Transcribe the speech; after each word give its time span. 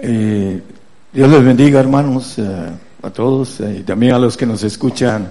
Eh, 0.00 0.62
Dios 1.12 1.28
les 1.28 1.44
bendiga, 1.44 1.80
hermanos, 1.80 2.38
eh, 2.38 2.70
a 3.02 3.10
todos 3.10 3.60
eh, 3.60 3.78
y 3.80 3.82
también 3.82 4.12
a 4.12 4.18
los 4.18 4.36
que 4.36 4.46
nos 4.46 4.62
escuchan 4.62 5.28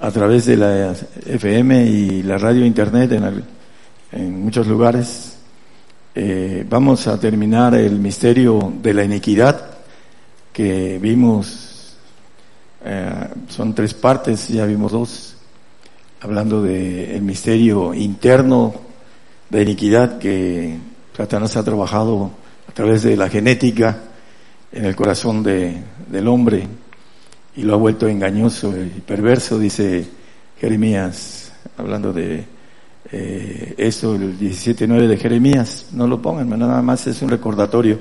a 0.00 0.10
través 0.12 0.46
de 0.46 0.56
la 0.56 0.94
FM 1.26 1.84
y 1.84 2.22
la 2.22 2.38
radio 2.38 2.64
internet 2.64 3.10
en, 4.12 4.40
muchos 4.40 4.66
lugares. 4.66 5.34
Vamos 6.68 7.06
a 7.06 7.18
terminar 7.18 7.74
el 7.74 7.98
misterio 7.98 8.72
de 8.82 8.94
la 8.94 9.04
iniquidad 9.04 9.78
que 10.52 10.98
vimos, 11.00 11.96
son 13.48 13.74
tres 13.74 13.94
partes, 13.94 14.48
ya 14.48 14.66
vimos 14.66 14.90
dos, 14.90 15.36
hablando 16.20 16.62
del 16.62 17.10
el 17.10 17.22
misterio 17.22 17.94
interno 17.94 18.74
de 19.48 19.62
iniquidad 19.62 20.18
que 20.18 20.76
Satanás 21.16 21.56
ha 21.56 21.64
trabajado 21.64 22.32
través 22.78 23.02
de 23.02 23.16
la 23.16 23.28
genética 23.28 23.98
en 24.70 24.84
el 24.84 24.94
corazón 24.94 25.42
de, 25.42 25.82
del 26.08 26.28
hombre 26.28 26.64
y 27.56 27.62
lo 27.62 27.74
ha 27.74 27.76
vuelto 27.76 28.06
engañoso 28.06 28.72
y 28.72 29.00
perverso, 29.00 29.58
dice 29.58 30.06
Jeremías, 30.60 31.50
hablando 31.76 32.12
de 32.12 32.44
eh, 33.10 33.74
eso, 33.78 34.14
el 34.14 34.38
17.9 34.38 35.08
de 35.08 35.16
Jeremías, 35.16 35.86
no 35.90 36.06
lo 36.06 36.22
pongan, 36.22 36.56
nada 36.56 36.80
más 36.80 37.04
es 37.08 37.20
un 37.20 37.30
recordatorio. 37.30 37.98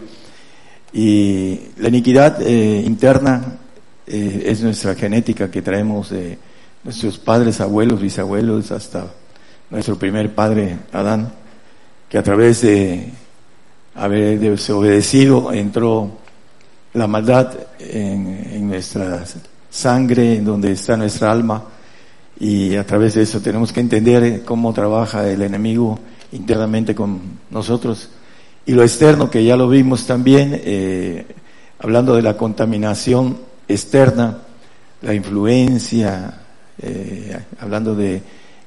Y 0.93 1.59
la 1.77 1.87
iniquidad 1.87 2.39
eh, 2.43 2.83
interna 2.85 3.57
eh, 4.05 4.43
es 4.45 4.61
nuestra 4.61 4.93
genética 4.93 5.49
que 5.49 5.63
traemos 5.63 6.11
de 6.11 6.37
nuestros 6.83 7.17
padres, 7.17 7.61
abuelos, 7.61 7.99
bisabuelos, 7.99 8.69
hasta 8.69 9.07
nuestro 9.71 9.97
primer 9.97 10.35
padre, 10.35 10.77
Adán, 10.91 11.33
que 12.07 12.19
a 12.19 12.21
través 12.21 12.61
de 12.61 13.11
haber 13.97 14.39
desobedecido 14.39 15.51
entró 15.51 16.11
la 16.93 17.07
maldad 17.07 17.53
en, 17.79 18.67
nuestra 18.67 19.23
sangre, 19.69 20.35
en 20.37 20.45
donde 20.45 20.71
está 20.71 20.95
nuestra 20.95 21.31
alma, 21.31 21.63
y 22.39 22.75
a 22.75 22.85
través 22.85 23.15
de 23.15 23.23
eso 23.23 23.41
tenemos 23.41 23.73
que 23.73 23.79
entender 23.79 24.43
cómo 24.45 24.71
trabaja 24.73 25.27
el 25.27 25.41
enemigo 25.41 25.99
internamente 26.31 26.93
con 26.93 27.19
nosotros. 27.49 28.09
Y 28.65 28.73
lo 28.73 28.83
externo, 28.83 29.29
que 29.29 29.43
ya 29.43 29.55
lo 29.55 29.67
vimos 29.67 30.05
también, 30.05 30.61
eh, 30.63 31.25
hablando 31.79 32.15
de 32.15 32.21
la 32.21 32.37
contaminación 32.37 33.37
externa, 33.67 34.39
la 35.01 35.13
influencia, 35.13 36.41
eh, 36.79 37.39
hablando 37.59 37.95
de 37.95 38.21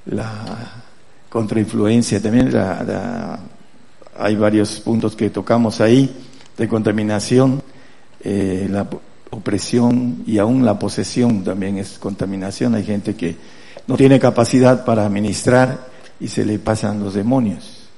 la 0.07 0.83
contrainfluencia 1.29 2.21
también, 2.21 2.51
hay 4.19 4.37
varios 4.37 4.81
puntos 4.81 5.17
que 5.17 5.31
tocamos 5.31 5.81
ahí, 5.81 6.15
de 6.57 6.69
contaminación, 6.69 7.63
eh, 8.23 8.69
la 8.71 8.87
opresión 9.31 10.23
y 10.27 10.39
aún 10.39 10.65
la 10.65 10.79
posesión 10.79 11.43
también 11.45 11.79
es 11.79 11.99
contaminación. 11.99 12.75
Hay 12.75 12.85
gente 12.85 13.15
que 13.15 13.37
no 13.87 13.97
tiene 13.97 14.19
capacidad 14.21 14.85
para 14.85 15.07
administrar 15.07 15.89
y 16.19 16.29
se 16.29 16.45
le 16.45 16.59
pasan 16.59 17.03
los 17.03 17.15
demonios. 17.15 17.89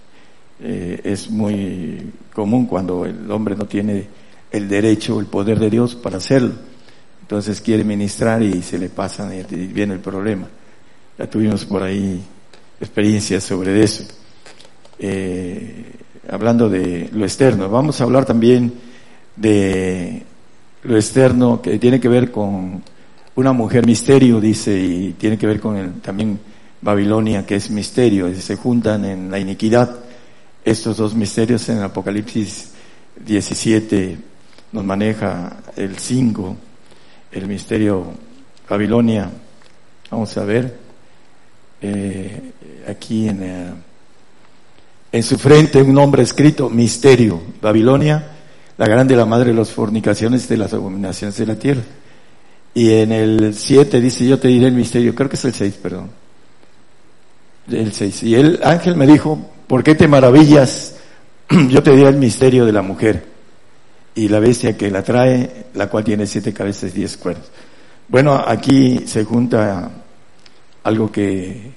Eh, 0.60 1.00
es 1.04 1.28
muy 1.28 2.12
común 2.32 2.66
cuando 2.66 3.04
el 3.04 3.28
hombre 3.30 3.56
no 3.56 3.66
tiene 3.66 4.06
el 4.50 4.68
derecho, 4.68 5.18
el 5.18 5.26
poder 5.26 5.58
de 5.58 5.70
Dios 5.70 5.94
para 5.96 6.18
hacerlo. 6.18 6.52
Entonces 7.22 7.60
quiere 7.60 7.82
ministrar 7.82 8.42
y 8.42 8.62
se 8.62 8.78
le 8.78 8.88
pasan 8.88 9.32
y 9.32 9.42
viene 9.66 9.94
el 9.94 10.00
problema. 10.00 10.46
Ya 11.18 11.28
tuvimos 11.28 11.64
por 11.64 11.82
ahí 11.82 12.22
experiencias 12.80 13.42
sobre 13.44 13.82
eso. 13.82 14.04
Eh, 14.98 15.84
hablando 16.30 16.68
de 16.68 17.08
lo 17.12 17.24
externo, 17.24 17.68
vamos 17.68 18.00
a 18.00 18.04
hablar 18.04 18.24
también 18.24 18.72
de 19.36 20.22
lo 20.84 20.96
externo 20.96 21.60
que 21.60 21.78
tiene 21.78 22.00
que 22.00 22.08
ver 22.08 22.30
con 22.30 22.82
una 23.34 23.52
mujer 23.52 23.86
misterio, 23.86 24.40
dice, 24.40 24.78
y 24.78 25.12
tiene 25.12 25.38
que 25.38 25.46
ver 25.46 25.60
con 25.60 25.76
el, 25.76 26.00
también 26.00 26.38
Babilonia, 26.80 27.46
que 27.46 27.56
es 27.56 27.70
misterio, 27.70 28.34
se 28.34 28.56
juntan 28.56 29.04
en 29.04 29.30
la 29.30 29.38
iniquidad. 29.38 29.96
Estos 30.64 30.96
dos 30.96 31.14
misterios 31.14 31.68
en 31.68 31.78
Apocalipsis 31.78 32.72
17 33.24 34.18
nos 34.72 34.84
maneja 34.84 35.58
el 35.76 35.96
5, 35.96 36.56
el 37.32 37.46
misterio 37.46 38.12
Babilonia. 38.68 39.30
Vamos 40.10 40.36
a 40.36 40.44
ver, 40.44 40.76
eh, 41.80 42.52
aquí 42.88 43.28
en, 43.28 43.42
eh, 43.42 43.72
en 45.12 45.22
su 45.22 45.38
frente 45.38 45.82
un 45.82 45.92
nombre 45.92 46.22
escrito, 46.22 46.70
misterio, 46.70 47.40
Babilonia, 47.60 48.30
la 48.78 48.86
grande, 48.86 49.14
la 49.14 49.26
madre 49.26 49.50
de 49.50 49.56
las 49.56 49.70
fornicaciones 49.70 50.48
de 50.48 50.56
las 50.56 50.72
abominaciones 50.72 51.36
de 51.36 51.46
la 51.46 51.56
tierra. 51.56 51.82
Y 52.74 52.90
en 52.90 53.12
el 53.12 53.54
7 53.54 54.00
dice, 54.00 54.26
yo 54.26 54.38
te 54.38 54.48
diré 54.48 54.68
el 54.68 54.74
misterio, 54.74 55.14
creo 55.14 55.28
que 55.28 55.36
es 55.36 55.44
el 55.44 55.52
6, 55.52 55.74
perdón. 55.82 56.10
El 57.70 57.92
6. 57.92 58.22
Y 58.22 58.34
el 58.34 58.60
ángel 58.64 58.96
me 58.96 59.06
dijo, 59.06 59.38
¿por 59.66 59.84
qué 59.84 59.94
te 59.94 60.08
maravillas? 60.08 60.96
yo 61.68 61.82
te 61.82 61.94
diré 61.94 62.08
el 62.08 62.16
misterio 62.16 62.64
de 62.64 62.72
la 62.72 62.82
mujer 62.82 63.26
y 64.14 64.28
la 64.28 64.40
bestia 64.40 64.76
que 64.76 64.90
la 64.90 65.02
trae, 65.02 65.66
la 65.74 65.88
cual 65.88 66.04
tiene 66.04 66.26
siete 66.26 66.52
cabezas 66.52 66.90
y 66.90 66.98
diez 66.98 67.16
cuernos. 67.18 67.50
Bueno, 68.08 68.34
aquí 68.34 69.02
se 69.06 69.24
junta 69.24 69.90
algo 70.82 71.12
que 71.12 71.70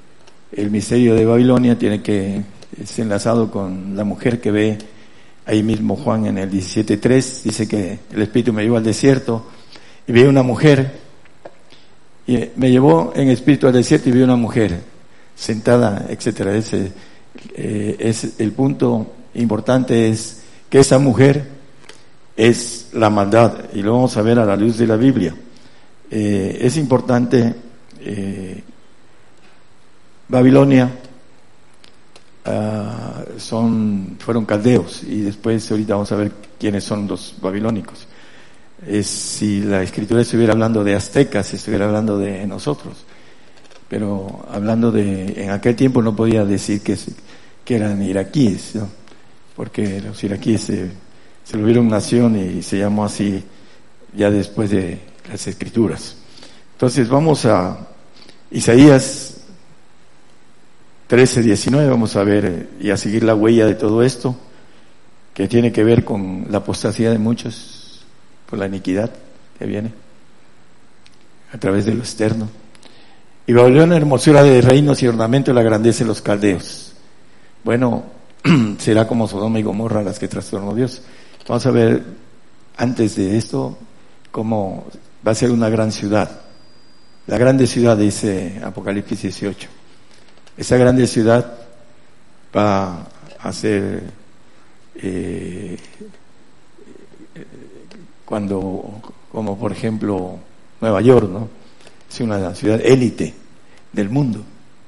el 0.51 0.71
misterio 0.71 1.15
de 1.15 1.25
Babilonia 1.25 1.77
tiene 1.77 2.01
que, 2.01 2.41
es 2.81 2.99
enlazado 2.99 3.49
con 3.51 3.95
la 3.95 4.03
mujer 4.03 4.41
que 4.41 4.51
ve 4.51 4.77
ahí 5.45 5.63
mismo 5.63 5.95
Juan 5.95 6.25
en 6.25 6.37
el 6.37 6.51
17.3, 6.51 7.43
dice 7.43 7.67
que 7.67 7.99
el 8.11 8.21
Espíritu 8.21 8.51
me 8.51 8.63
llevó 8.63 8.77
al 8.77 8.83
desierto 8.83 9.45
y 10.07 10.11
vi 10.11 10.23
una 10.23 10.43
mujer, 10.43 10.91
y 12.27 12.49
me 12.55 12.71
llevó 12.71 13.13
en 13.15 13.29
espíritu 13.29 13.67
al 13.67 13.73
desierto 13.73 14.09
y 14.09 14.13
vi 14.13 14.21
una 14.21 14.35
mujer 14.35 14.79
sentada, 15.35 16.07
etcétera. 16.09 16.55
Ese 16.55 16.91
eh, 17.55 17.95
es 17.99 18.39
el 18.39 18.51
punto 18.51 19.13
importante 19.35 20.09
es 20.09 20.41
que 20.69 20.79
esa 20.79 20.97
mujer 20.97 21.45
es 22.35 22.89
la 22.93 23.09
maldad 23.09 23.53
y 23.73 23.81
lo 23.81 23.93
vamos 23.93 24.17
a 24.17 24.21
ver 24.21 24.39
a 24.39 24.45
la 24.45 24.55
luz 24.55 24.77
de 24.77 24.87
la 24.87 24.95
Biblia. 24.95 25.35
Eh, 26.09 26.57
es 26.61 26.77
importante 26.77 27.53
eh, 27.99 28.63
Babilonia 30.27 30.91
ah, 32.45 33.23
son 33.37 34.17
fueron 34.19 34.45
caldeos 34.45 35.03
y 35.03 35.21
después 35.21 35.69
ahorita 35.71 35.95
vamos 35.95 36.11
a 36.11 36.15
ver 36.15 36.31
quiénes 36.59 36.83
son 36.83 37.07
los 37.07 37.35
babilónicos 37.41 38.07
es 38.87 39.07
si 39.07 39.61
la 39.61 39.81
escritura 39.83 40.21
estuviera 40.21 40.53
hablando 40.53 40.83
de 40.83 40.95
aztecas, 40.95 41.53
estuviera 41.53 41.85
hablando 41.85 42.17
de 42.17 42.45
nosotros. 42.45 43.05
Pero 43.87 44.45
hablando 44.51 44.91
de, 44.91 45.43
en 45.43 45.51
aquel 45.51 45.75
tiempo 45.75 46.01
no 46.01 46.15
podía 46.15 46.43
decir 46.43 46.81
que, 46.81 46.97
que 47.63 47.75
eran 47.75 48.01
iraquíes, 48.01 48.73
porque 49.55 50.01
los 50.01 50.23
iraquíes 50.23 50.61
se, 50.61 50.91
se 51.43 51.57
volvieron 51.57 51.87
nación 51.87 52.35
y 52.37 52.61
se 52.61 52.79
llamó 52.79 53.05
así 53.05 53.43
ya 54.15 54.29
después 54.29 54.71
de 54.71 54.99
las 55.29 55.45
escrituras. 55.47 56.17
Entonces 56.73 57.07
vamos 57.07 57.45
a 57.45 57.87
Isaías 58.51 59.34
13, 61.07 61.43
19, 61.43 61.87
vamos 61.87 62.15
a 62.15 62.23
ver 62.23 62.69
y 62.79 62.89
a 62.89 62.97
seguir 62.97 63.23
la 63.23 63.35
huella 63.35 63.67
de 63.67 63.75
todo 63.75 64.01
esto, 64.01 64.35
que 65.33 65.47
tiene 65.47 65.71
que 65.71 65.83
ver 65.83 66.03
con 66.03 66.47
la 66.49 66.59
apostasía 66.59 67.11
de 67.11 67.19
muchos 67.19 68.03
por 68.49 68.57
la 68.57 68.65
iniquidad 68.65 69.11
que 69.59 69.65
viene 69.65 69.91
a 71.51 71.57
través 71.57 71.85
de 71.85 71.93
lo 71.93 71.99
externo. 71.99 72.49
Y 73.47 73.53
Babilonia, 73.53 73.97
hermosura 73.97 74.41
de 74.41 74.61
reinos 74.61 75.03
y 75.03 75.07
ornamento 75.07 75.53
la 75.53 75.61
grandeza 75.61 76.03
de 76.03 76.07
los 76.07 76.21
caldeos. 76.21 76.93
Bueno, 77.63 78.03
será 78.79 79.07
como 79.07 79.27
Sodoma 79.27 79.59
y 79.59 79.63
Gomorra 79.63 80.01
las 80.01 80.17
que 80.17 80.27
trastornó 80.27 80.73
Dios. 80.73 81.03
Vamos 81.47 81.65
a 81.65 81.71
ver 81.71 82.03
antes 82.77 83.15
de 83.15 83.37
esto 83.37 83.77
cómo 84.31 84.85
va 85.25 85.31
a 85.31 85.35
ser 85.35 85.51
una 85.51 85.69
gran 85.69 85.91
ciudad. 85.91 86.41
La 87.27 87.37
grande 87.37 87.67
ciudad, 87.67 87.95
dice 87.95 88.59
Apocalipsis 88.63 89.21
18. 89.21 89.84
Esa 90.57 90.77
grande 90.77 91.05
ciudad 91.07 91.53
va 92.55 93.07
a 93.39 93.53
ser 93.53 94.03
eh, 94.95 95.77
cuando, 98.23 99.01
como 99.31 99.57
por 99.57 99.71
ejemplo 99.71 100.39
Nueva 100.81 101.01
York, 101.01 101.29
¿no? 101.29 101.49
Es 102.09 102.19
una 102.21 102.55
ciudad 102.55 102.79
élite 102.81 103.33
del 103.91 104.09
mundo. 104.09 104.43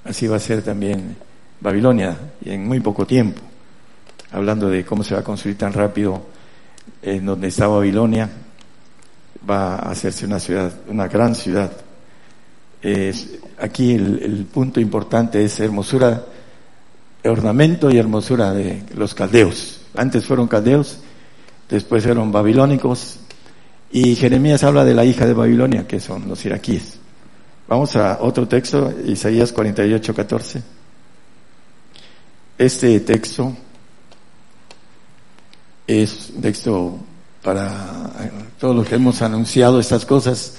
Así 0.05 0.27
va 0.27 0.37
a 0.37 0.39
ser 0.39 0.61
también 0.61 1.15
Babilonia 1.59 2.17
y 2.43 2.51
en 2.51 2.65
muy 2.65 2.79
poco 2.79 3.05
tiempo. 3.05 3.41
Hablando 4.31 4.69
de 4.69 4.85
cómo 4.85 5.03
se 5.03 5.13
va 5.13 5.21
a 5.21 5.23
construir 5.23 5.57
tan 5.57 5.73
rápido 5.73 6.21
en 7.01 7.25
donde 7.25 7.47
está 7.47 7.67
Babilonia, 7.67 8.29
va 9.49 9.75
a 9.75 9.91
hacerse 9.91 10.25
una 10.25 10.39
ciudad, 10.39 10.71
una 10.87 11.07
gran 11.07 11.35
ciudad. 11.35 11.71
Es, 12.81 13.39
aquí 13.59 13.93
el, 13.93 14.19
el 14.23 14.45
punto 14.45 14.79
importante 14.79 15.43
es 15.43 15.59
hermosura, 15.59 16.25
ornamento 17.23 17.89
y 17.89 17.97
hermosura 17.97 18.53
de 18.53 18.83
los 18.95 19.13
caldeos. 19.13 19.81
Antes 19.95 20.25
fueron 20.25 20.47
caldeos 20.47 20.99
después 21.69 22.03
fueron 22.03 22.31
babilónicos, 22.31 23.17
y 23.91 24.15
Jeremías 24.15 24.63
habla 24.63 24.83
de 24.83 24.93
la 24.93 25.05
hija 25.05 25.25
de 25.25 25.33
Babilonia, 25.33 25.87
que 25.87 25.99
son 25.99 26.27
los 26.27 26.45
iraquíes. 26.45 26.97
Vamos 27.67 27.95
a 27.95 28.19
otro 28.21 28.47
texto, 28.47 28.93
Isaías 29.05 29.51
48, 29.51 30.13
14. 30.13 30.63
Este 32.57 32.99
texto 33.01 33.55
es 35.85 36.31
un 36.35 36.41
texto 36.41 36.99
para 37.43 38.11
todos 38.59 38.75
los 38.75 38.87
que 38.87 38.95
hemos 38.95 39.21
anunciado 39.21 39.79
estas 39.79 40.05
cosas. 40.05 40.55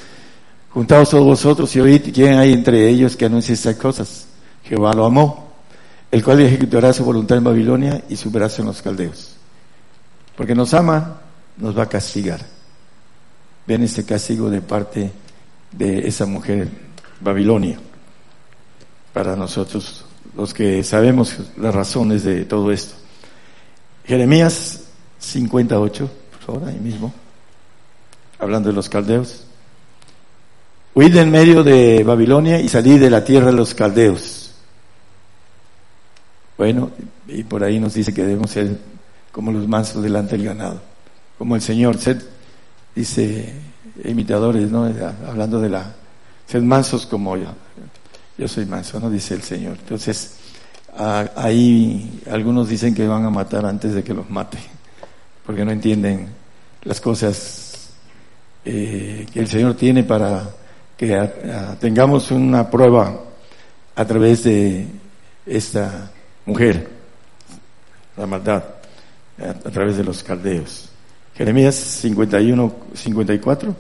Juntaos 0.78 1.10
todos 1.10 1.24
vosotros 1.24 1.74
y 1.74 1.80
oíd 1.80 2.14
quién 2.14 2.38
hay 2.38 2.52
entre 2.52 2.88
ellos 2.88 3.16
que 3.16 3.24
anuncie 3.24 3.52
estas 3.52 3.74
cosas. 3.74 4.28
Jehová 4.62 4.92
lo 4.92 5.06
amó, 5.06 5.48
el 6.08 6.22
cual 6.22 6.40
ejecutará 6.40 6.92
su 6.92 7.04
voluntad 7.04 7.36
en 7.36 7.42
Babilonia 7.42 8.04
y 8.08 8.14
su 8.14 8.30
brazo 8.30 8.62
en 8.62 8.68
los 8.68 8.80
caldeos. 8.80 9.34
Porque 10.36 10.54
nos 10.54 10.74
ama, 10.74 11.20
nos 11.56 11.76
va 11.76 11.82
a 11.82 11.88
castigar. 11.88 12.38
Ven 13.66 13.82
este 13.82 14.04
castigo 14.04 14.48
de 14.50 14.60
parte 14.60 15.10
de 15.72 16.06
esa 16.06 16.26
mujer 16.26 16.68
Babilonia. 17.18 17.80
Para 19.12 19.34
nosotros, 19.34 20.04
los 20.36 20.54
que 20.54 20.84
sabemos 20.84 21.38
las 21.56 21.74
razones 21.74 22.22
de 22.22 22.44
todo 22.44 22.70
esto. 22.70 22.94
Jeremías 24.04 24.84
58, 25.18 26.08
por 26.30 26.40
favor, 26.40 26.68
ahí 26.68 26.78
mismo, 26.78 27.12
hablando 28.38 28.68
de 28.68 28.76
los 28.76 28.88
caldeos. 28.88 29.47
Huid 30.98 31.16
en 31.16 31.30
medio 31.30 31.62
de 31.62 32.02
Babilonia 32.02 32.60
y 32.60 32.68
salí 32.68 32.98
de 32.98 33.08
la 33.08 33.22
tierra 33.22 33.46
de 33.46 33.52
los 33.52 33.72
caldeos. 33.72 34.50
Bueno, 36.56 36.90
y 37.28 37.44
por 37.44 37.62
ahí 37.62 37.78
nos 37.78 37.94
dice 37.94 38.12
que 38.12 38.24
debemos 38.24 38.50
ser 38.50 38.76
como 39.30 39.52
los 39.52 39.68
mansos 39.68 40.02
delante 40.02 40.36
del 40.36 40.46
ganado, 40.46 40.82
como 41.38 41.54
el 41.54 41.62
Señor, 41.62 41.98
sed, 41.98 42.20
dice 42.96 43.54
imitadores, 44.02 44.72
¿no? 44.72 44.92
Hablando 45.24 45.60
de 45.60 45.68
la, 45.68 45.94
sed 46.48 46.62
mansos 46.62 47.06
como 47.06 47.36
yo, 47.36 47.54
yo 48.36 48.48
soy 48.48 48.66
manso, 48.66 48.98
¿no? 48.98 49.08
Dice 49.08 49.34
el 49.34 49.42
Señor. 49.42 49.76
Entonces, 49.78 50.34
ahí 51.36 52.22
algunos 52.28 52.68
dicen 52.68 52.92
que 52.92 53.06
van 53.06 53.24
a 53.24 53.30
matar 53.30 53.64
antes 53.66 53.94
de 53.94 54.02
que 54.02 54.14
los 54.14 54.28
mate 54.28 54.58
porque 55.46 55.64
no 55.64 55.70
entienden 55.70 56.26
las 56.82 57.00
cosas 57.00 57.90
eh, 58.64 59.28
que 59.32 59.38
el 59.38 59.46
Señor 59.46 59.74
tiene 59.74 60.02
para 60.02 60.58
que 60.98 61.30
tengamos 61.80 62.32
una 62.32 62.68
prueba 62.68 63.20
a 63.94 64.04
través 64.04 64.42
de 64.42 64.86
esta 65.46 66.10
mujer, 66.44 66.88
la 68.16 68.26
maldad, 68.26 68.64
a, 69.40 69.50
a 69.50 69.70
través 69.70 69.96
de 69.96 70.04
los 70.04 70.24
caldeos. 70.24 70.90
Jeremías 71.36 71.76
51, 71.76 72.74
54. 72.94 73.76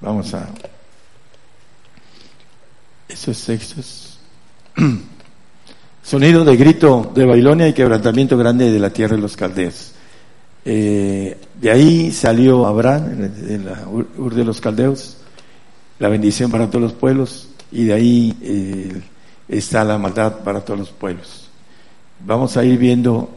Vamos 0.00 0.32
a 0.32 0.48
esos 3.06 3.44
textos. 3.44 4.18
Sonido 6.02 6.44
de 6.46 6.56
grito 6.56 7.12
de 7.14 7.26
Babilonia 7.26 7.68
y 7.68 7.74
quebrantamiento 7.74 8.38
grande 8.38 8.70
de 8.72 8.78
la 8.78 8.90
tierra 8.90 9.16
de 9.16 9.22
los 9.22 9.36
caldeos. 9.36 9.92
Eh, 10.64 11.38
de 11.60 11.70
ahí 11.70 12.10
salió 12.12 12.66
Abraham, 12.66 13.30
en 13.48 13.64
la 13.64 13.86
Ur 13.88 14.34
de 14.34 14.44
los 14.44 14.60
Caldeos, 14.60 15.16
la 15.98 16.08
bendición 16.08 16.50
para 16.50 16.68
todos 16.68 16.82
los 16.82 16.92
pueblos, 16.92 17.48
y 17.72 17.84
de 17.84 17.92
ahí 17.92 18.36
eh, 18.42 19.02
está 19.48 19.84
la 19.84 19.98
maldad 19.98 20.40
para 20.40 20.60
todos 20.60 20.80
los 20.80 20.90
pueblos. 20.90 21.48
Vamos 22.24 22.56
a 22.56 22.64
ir 22.64 22.78
viendo 22.78 23.30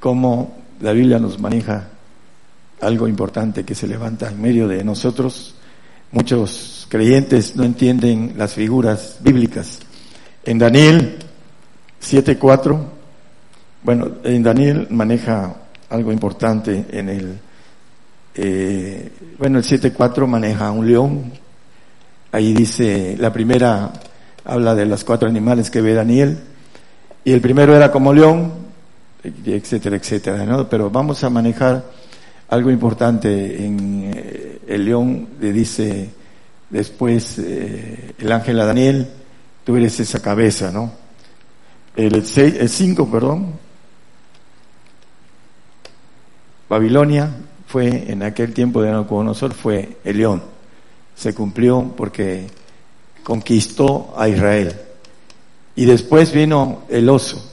cómo 0.00 0.56
la 0.80 0.92
Biblia 0.92 1.18
nos 1.18 1.38
maneja 1.38 1.88
algo 2.80 3.06
importante 3.06 3.64
que 3.64 3.74
se 3.74 3.86
levanta 3.86 4.28
en 4.28 4.40
medio 4.40 4.66
de 4.66 4.82
nosotros. 4.82 5.54
Muchos 6.10 6.86
creyentes 6.88 7.56
no 7.56 7.64
entienden 7.64 8.34
las 8.36 8.54
figuras 8.54 9.18
bíblicas. 9.20 9.78
En 10.44 10.58
Daniel 10.58 11.18
7.4, 12.02 12.78
bueno, 13.84 14.08
en 14.24 14.42
Daniel 14.42 14.88
maneja 14.90 15.61
algo 15.92 16.10
importante 16.10 16.86
en 16.90 17.08
el, 17.10 17.38
eh, 18.34 19.12
bueno, 19.38 19.58
el 19.58 19.64
7.4 19.64 20.26
maneja 20.26 20.70
un 20.70 20.86
león, 20.86 21.32
ahí 22.32 22.54
dice, 22.54 23.14
la 23.18 23.30
primera 23.30 23.92
habla 24.44 24.74
de 24.74 24.86
los 24.86 25.04
cuatro 25.04 25.28
animales 25.28 25.70
que 25.70 25.82
ve 25.82 25.92
Daniel, 25.92 26.38
y 27.24 27.32
el 27.32 27.42
primero 27.42 27.76
era 27.76 27.92
como 27.92 28.14
león, 28.14 28.52
etcétera, 29.22 29.96
etcétera, 29.96 30.46
¿no? 30.46 30.66
Pero 30.68 30.88
vamos 30.88 31.22
a 31.24 31.30
manejar 31.30 31.84
algo 32.48 32.70
importante 32.70 33.64
en 33.64 34.10
eh, 34.14 34.60
el 34.66 34.86
león, 34.86 35.28
le 35.40 35.52
dice 35.52 36.08
después 36.70 37.38
eh, 37.38 38.14
el 38.18 38.32
ángel 38.32 38.58
a 38.60 38.64
Daniel, 38.64 39.08
tú 39.62 39.76
eres 39.76 40.00
esa 40.00 40.22
cabeza, 40.22 40.72
¿no? 40.72 40.90
el 41.94 42.24
5, 42.24 43.10
perdón, 43.10 43.52
Babilonia 46.72 47.28
fue 47.66 48.10
en 48.10 48.22
aquel 48.22 48.54
tiempo 48.54 48.80
de 48.80 48.90
Nabucodonosor 48.90 49.52
fue 49.52 49.98
el 50.04 50.16
león. 50.16 50.42
Se 51.14 51.34
cumplió 51.34 51.92
porque 51.94 52.46
conquistó 53.22 54.14
a 54.16 54.26
Israel. 54.26 54.72
Y 55.76 55.84
después 55.84 56.32
vino 56.32 56.84
el 56.88 57.10
oso. 57.10 57.44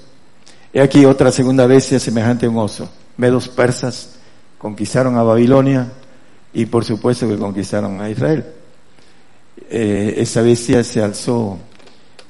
He 0.72 0.80
aquí 0.80 1.04
otra 1.04 1.34
segunda 1.34 1.68
bestia 1.68 2.00
semejante 2.00 2.46
a 2.46 2.50
un 2.50 2.60
oso. 2.60 2.90
Medos 3.18 3.50
persas 3.50 4.16
conquistaron 4.58 5.18
a 5.18 5.24
Babilonia 5.24 5.92
y 6.54 6.68
por 6.68 6.86
supuesto 6.86 7.28
que 7.28 7.36
conquistaron 7.36 8.00
a 8.00 8.10
Israel. 8.10 8.46
Eh, 9.70 10.14
esa 10.16 10.42
bestia 10.44 10.82
se 10.82 11.04
alzó 11.04 11.60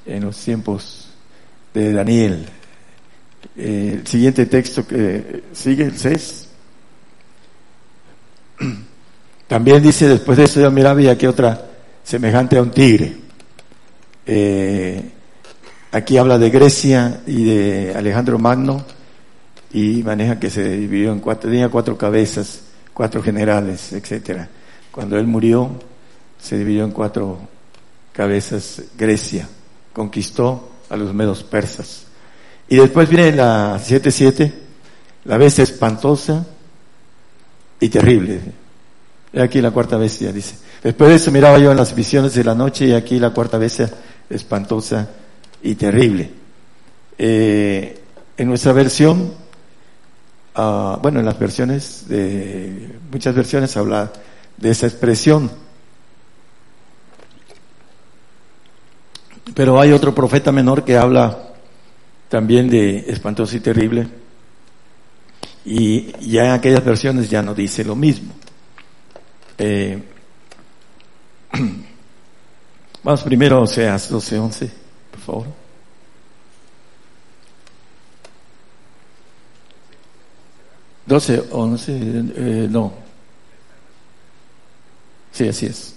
en 0.04 0.24
los 0.24 0.36
tiempos 0.38 1.08
de 1.72 1.92
Daniel. 1.92 2.46
Eh, 3.56 3.98
el 4.00 4.06
siguiente 4.08 4.46
texto 4.46 4.84
que 4.84 5.44
sigue, 5.52 5.84
el 5.84 5.96
6. 5.96 6.48
También 9.48 9.82
dice, 9.82 10.08
después 10.08 10.38
de 10.38 10.44
eso 10.44 10.60
yo 10.60 10.70
miraba 10.70 11.00
y 11.02 11.08
aquí 11.08 11.26
otra 11.26 11.66
semejante 12.04 12.58
a 12.58 12.62
un 12.62 12.70
tigre. 12.70 13.16
Eh, 14.26 15.10
aquí 15.92 16.16
habla 16.18 16.38
de 16.38 16.50
Grecia 16.50 17.20
y 17.26 17.44
de 17.44 17.94
Alejandro 17.94 18.38
Magno 18.38 18.84
y 19.72 20.02
maneja 20.02 20.38
que 20.38 20.50
se 20.50 20.76
dividió 20.76 21.12
en 21.12 21.20
cuatro, 21.20 21.50
tenía 21.50 21.68
cuatro 21.68 21.96
cabezas, 21.96 22.60
cuatro 22.92 23.22
generales, 23.22 23.92
etcétera. 23.92 24.48
Cuando 24.90 25.18
él 25.18 25.26
murió, 25.26 25.70
se 26.40 26.58
dividió 26.58 26.84
en 26.84 26.90
cuatro 26.90 27.38
cabezas 28.12 28.82
Grecia. 28.96 29.48
Conquistó 29.92 30.70
a 30.88 30.96
los 30.96 31.14
medos 31.14 31.42
persas. 31.42 32.04
Y 32.68 32.76
después 32.76 33.08
viene 33.08 33.32
la 33.32 33.76
7.7, 33.78 34.52
la 35.24 35.38
bestia 35.38 35.64
espantosa 35.64 36.46
y 37.80 37.88
terrible. 37.88 38.40
Y 39.32 39.40
aquí 39.40 39.60
la 39.60 39.70
cuarta 39.70 39.96
bestia, 39.96 40.32
dice. 40.32 40.56
Después 40.82 41.10
de 41.10 41.16
eso 41.16 41.30
miraba 41.30 41.58
yo 41.58 41.70
en 41.70 41.76
las 41.76 41.94
visiones 41.94 42.34
de 42.34 42.44
la 42.44 42.54
noche 42.54 42.86
y 42.86 42.92
aquí 42.92 43.18
la 43.18 43.30
cuarta 43.30 43.58
bestia 43.58 43.90
espantosa 44.28 45.08
y 45.62 45.74
terrible. 45.74 46.30
Eh, 47.18 48.00
en 48.36 48.48
nuestra 48.48 48.72
versión, 48.72 49.32
uh, 50.56 50.96
bueno, 51.02 51.20
en 51.20 51.26
las 51.26 51.38
versiones 51.38 52.08
de, 52.08 52.96
muchas 53.10 53.34
versiones 53.34 53.76
habla 53.76 54.10
de 54.56 54.70
esa 54.70 54.86
expresión 54.86 55.50
Pero 59.54 59.80
hay 59.80 59.92
otro 59.92 60.14
profeta 60.14 60.52
menor 60.52 60.84
que 60.84 60.96
habla 60.96 61.36
también 62.28 62.70
de 62.70 63.04
espantoso 63.08 63.56
y 63.56 63.60
terrible. 63.60 64.06
Y 65.64 66.12
ya 66.30 66.46
en 66.46 66.52
aquellas 66.52 66.84
versiones 66.84 67.28
ya 67.28 67.42
no 67.42 67.54
dice 67.54 67.84
lo 67.84 67.94
mismo. 67.94 68.32
Eh, 69.58 70.02
vamos 73.02 73.22
primero 73.22 73.58
a 73.58 73.60
Oseas 73.60 74.10
12:11, 74.10 74.70
por 75.10 75.20
favor. 75.20 75.46
Doce, 81.04 81.42
once, 81.50 81.92
eh, 81.92 82.68
no. 82.70 82.92
Sí, 85.32 85.48
así 85.48 85.66
es. 85.66 85.94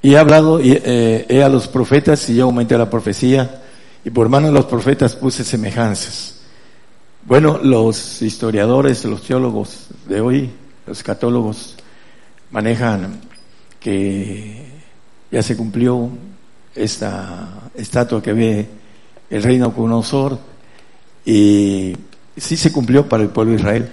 Y 0.00 0.14
he 0.14 0.18
hablado 0.18 0.58
eh, 0.58 1.26
he 1.28 1.42
a 1.42 1.48
los 1.48 1.68
profetas 1.68 2.28
y 2.28 2.36
yo 2.36 2.44
aumenté 2.44 2.76
la 2.76 2.90
profecía 2.90 3.62
y 4.04 4.10
por 4.10 4.28
mano 4.28 4.48
de 4.48 4.52
los 4.52 4.64
profetas 4.64 5.14
puse 5.14 5.44
semejanzas. 5.44 6.41
Bueno, 7.24 7.60
los 7.62 8.20
historiadores, 8.20 9.04
los 9.04 9.22
teólogos 9.22 9.86
de 10.08 10.20
hoy, 10.20 10.50
los 10.84 11.04
católogos, 11.04 11.76
manejan 12.50 13.20
que 13.78 14.66
ya 15.30 15.40
se 15.40 15.56
cumplió 15.56 16.10
esta 16.74 17.70
estatua 17.76 18.20
que 18.20 18.32
ve 18.32 18.66
el 19.30 19.40
reino 19.40 19.72
Cunosor 19.72 20.36
y 21.24 21.96
sí 22.36 22.56
se 22.56 22.72
cumplió 22.72 23.08
para 23.08 23.22
el 23.22 23.28
pueblo 23.28 23.52
de 23.52 23.58
Israel. 23.58 23.88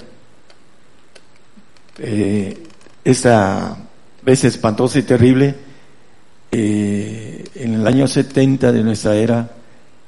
Eh, 1.99 2.63
esta 3.03 3.77
vez 4.23 4.43
espantosa 4.43 4.97
y 4.97 5.03
terrible, 5.03 5.55
eh, 6.51 7.45
en 7.53 7.75
el 7.75 7.85
año 7.85 8.07
70 8.07 8.71
de 8.71 8.83
nuestra 8.83 9.15
era, 9.15 9.51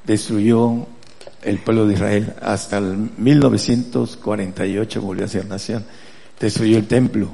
destruyó 0.04 0.88
el 1.41 1.60
pueblo 1.60 1.88
de 1.88 1.93
Israel. 1.93 2.33
Hasta 2.41 2.77
el 2.77 3.12
1948 3.17 5.01
volvió 5.01 5.25
a 5.25 5.27
ser 5.27 5.45
nación. 5.45 5.86
Destruyó 6.39 6.77
el 6.77 6.88
templo. 6.88 7.29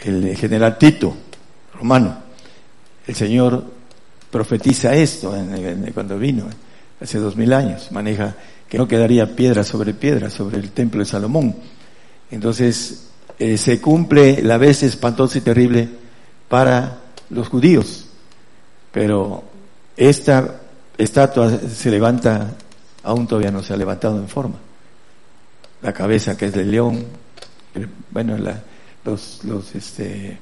El 0.00 0.36
general 0.36 0.76
Tito, 0.78 1.16
romano, 1.74 2.18
el 3.06 3.14
Señor 3.14 3.64
profetiza 4.30 4.94
esto 4.94 5.34
cuando 5.94 6.18
vino, 6.18 6.46
hace 7.00 7.18
dos 7.18 7.36
mil 7.36 7.52
años. 7.52 7.90
Maneja 7.92 8.34
que 8.68 8.78
no 8.78 8.88
quedaría 8.88 9.34
piedra 9.34 9.64
sobre 9.64 9.94
piedra 9.94 10.28
sobre 10.28 10.58
el 10.58 10.70
templo 10.72 11.00
de 11.00 11.06
Salomón. 11.06 11.54
Entonces, 12.30 13.06
eh, 13.38 13.56
se 13.56 13.80
cumple 13.80 14.42
la 14.42 14.58
vez 14.58 14.82
espantosa 14.82 15.38
y 15.38 15.42
terrible 15.42 15.88
para 16.48 16.98
los 17.30 17.48
judíos. 17.48 18.06
Pero 18.92 19.44
esta 19.96 20.60
estatua 20.98 21.58
se 21.58 21.90
levanta, 21.90 22.56
aún 23.06 23.26
todavía 23.26 23.52
no 23.52 23.62
se 23.62 23.72
ha 23.72 23.76
levantado 23.76 24.18
en 24.18 24.28
forma. 24.28 24.56
La 25.80 25.92
cabeza 25.92 26.36
que 26.36 26.46
es 26.46 26.52
del 26.52 26.70
león, 26.70 27.06
bueno, 28.10 28.36
los, 29.04 29.44
los, 29.44 29.74
este, 29.74 30.38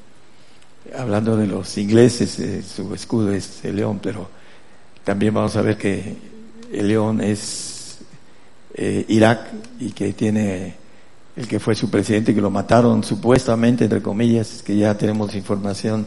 hablando 0.97 1.37
de 1.37 1.47
los 1.47 1.77
ingleses, 1.77 2.39
eh, 2.41 2.63
su 2.63 2.95
escudo 2.95 3.33
es 3.33 3.65
el 3.65 3.77
león, 3.77 4.01
pero 4.03 4.29
también 5.05 5.35
vamos 5.35 5.55
a 5.57 5.63
ver 5.63 5.77
que 5.77 6.17
el 6.73 6.89
león 6.89 7.21
es 7.21 7.99
eh, 8.75 9.05
Irak 9.09 9.47
y 9.81 9.91
que 9.91 10.15
tiene 10.15 10.75
el 11.37 11.47
que 11.47 11.61
fue 11.61 11.75
su 11.75 11.91
presidente, 11.91 12.35
que 12.35 12.41
lo 12.41 12.51
mataron 12.51 13.05
supuestamente, 13.05 13.85
entre 13.85 14.01
comillas, 14.01 14.63
que 14.63 14.77
ya 14.77 14.97
tenemos 14.97 15.35
información 15.35 16.07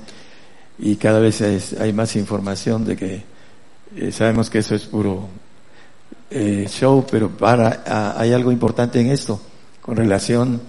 y 0.79 0.95
cada 0.95 1.19
vez 1.19 1.41
hay 1.79 1.93
más 1.93 2.15
información 2.15 2.83
de 2.85 2.95
que 2.95 3.23
eh, 3.95 4.11
sabemos 4.11 4.49
que 4.49 4.59
eso 4.59 4.73
es 4.73 4.85
puro 4.85 5.27
eh, 6.29 6.67
show, 6.69 7.05
pero 7.09 7.29
para, 7.29 8.13
hay 8.17 8.33
algo 8.33 8.51
importante 8.51 8.99
en 8.99 9.11
esto 9.11 9.39
con 9.81 9.95
relación 9.95 10.59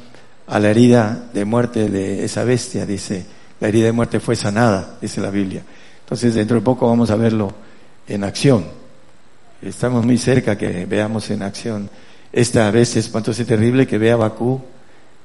a 0.47 0.59
la 0.59 0.71
herida 0.71 1.29
de 1.35 1.45
muerte 1.45 1.89
de 1.91 2.25
esa 2.25 2.45
bestia, 2.45 2.87
dice, 2.87 3.27
la 3.61 3.69
herida 3.69 3.87
de 3.87 3.93
muerte 3.93 4.21
fue 4.21 4.37
sanada, 4.37 4.97
dice 5.01 5.21
la 5.21 5.31
Biblia. 5.31 5.63
Entonces 6.01 6.35
dentro 6.35 6.57
de 6.57 6.63
poco 6.63 6.87
vamos 6.87 7.11
a 7.11 7.17
verlo 7.17 7.53
en 8.07 8.25
acción. 8.25 8.65
Estamos 9.61 10.07
muy 10.07 10.17
cerca 10.17 10.57
que 10.57 10.87
veamos 10.87 11.29
en 11.31 11.43
acción 11.43 11.91
esta 12.33 12.71
bestia 12.71 13.01
espantosa 13.01 13.43
y 13.43 13.45
terrible 13.45 13.87
que 13.87 13.99
ve 13.99 14.13
a 14.13 14.17
Bakú 14.17 14.61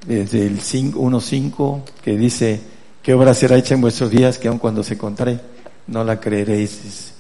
desde 0.06 0.46
el 0.46 0.60
1.5 0.60 1.82
que 2.02 2.18
dice, 2.18 2.60
¿qué 3.02 3.13
obra 3.13 3.34
será 3.34 3.58
hecha 3.58 3.75
en 3.75 3.82
vuestros 3.82 4.10
días 4.10 4.38
que 4.38 4.48
aun 4.48 4.58
cuando 4.58 4.84
se 4.84 4.98
contare 4.98 5.40
no 5.88 6.04
la 6.04 6.20
creeréis? 6.20 7.12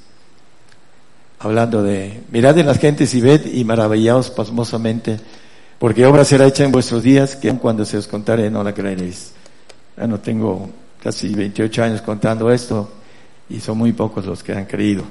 Hablando 1.43 1.83
de, 1.83 2.23
mirad 2.31 2.57
en 2.57 2.67
las 2.67 2.79
gentes 2.79 3.13
y 3.13 3.19
ved 3.19 3.53
y 3.53 3.65
maravillaos 3.65 4.29
pasmosamente, 4.29 5.19
porque 5.77 6.05
obra 6.05 6.23
será 6.23 6.47
hecha 6.47 6.63
en 6.63 6.71
vuestros 6.71 7.03
días 7.03 7.35
que 7.35 7.53
cuando 7.55 7.83
se 7.83 7.97
os 7.97 8.07
contare 8.07 8.49
no 8.49 8.63
la 8.63 8.73
creeréis. 8.73 9.33
Ya 9.97 10.07
no 10.07 10.21
tengo 10.21 10.69
casi 11.03 11.35
28 11.35 11.83
años 11.83 12.01
contando 12.01 12.49
esto 12.49 12.89
y 13.49 13.59
son 13.59 13.77
muy 13.77 13.91
pocos 13.91 14.25
los 14.25 14.41
que 14.41 14.53
han 14.53 14.63
creído. 14.67 15.03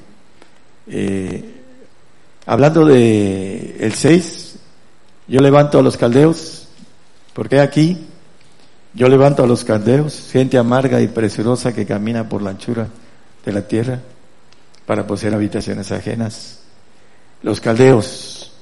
Eh, 0.86 1.44
hablando 2.46 2.86
de 2.86 3.76
el 3.78 3.92
6, 3.92 4.56
yo 5.28 5.38
levanto 5.40 5.80
a 5.80 5.82
los 5.82 5.98
caldeos, 5.98 6.66
porque 7.34 7.60
aquí 7.60 8.06
yo 8.94 9.06
levanto 9.10 9.44
a 9.44 9.46
los 9.46 9.64
caldeos, 9.64 10.30
gente 10.32 10.56
amarga 10.56 10.98
y 11.02 11.08
preciosa 11.08 11.74
que 11.74 11.84
camina 11.84 12.26
por 12.26 12.40
la 12.40 12.48
anchura 12.48 12.88
de 13.44 13.52
la 13.52 13.68
tierra 13.68 14.00
para 14.86 15.06
poseer 15.06 15.34
habitaciones 15.34 15.90
ajenas. 15.92 16.60
Los 17.42 17.60
caldeos. 17.60 18.52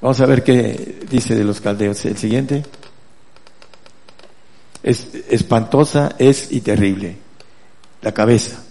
Vamos 0.00 0.20
a 0.20 0.26
ver 0.26 0.42
qué 0.42 1.06
dice 1.08 1.34
de 1.34 1.44
los 1.44 1.60
caldeos. 1.60 2.04
El 2.04 2.16
siguiente. 2.16 2.64
Es 4.82 5.08
espantosa, 5.30 6.14
es 6.18 6.52
y 6.52 6.60
terrible. 6.60 7.16
La 8.02 8.12
cabeza. 8.12 8.62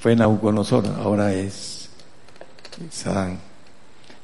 Fue 0.00 0.14
Nabucodonosor, 0.14 0.86
ahora 0.98 1.32
es 1.32 1.88
Sadán. 2.90 3.38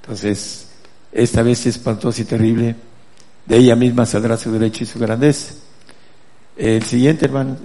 Entonces, 0.01 0.67
esta 1.13 1.43
vez 1.43 1.65
espantosa 1.67 2.21
y 2.23 2.25
terrible, 2.25 2.77
de 3.47 3.57
ella 3.57 3.77
misma 3.77 4.05
saldrá 4.05 4.37
su 4.37 4.53
derecho 4.53 4.85
y 4.85 4.87
su 4.87 4.99
grandeza. 4.99 5.55
El 6.57 6.83
siguiente, 6.83 7.25
hermano, 7.25 7.57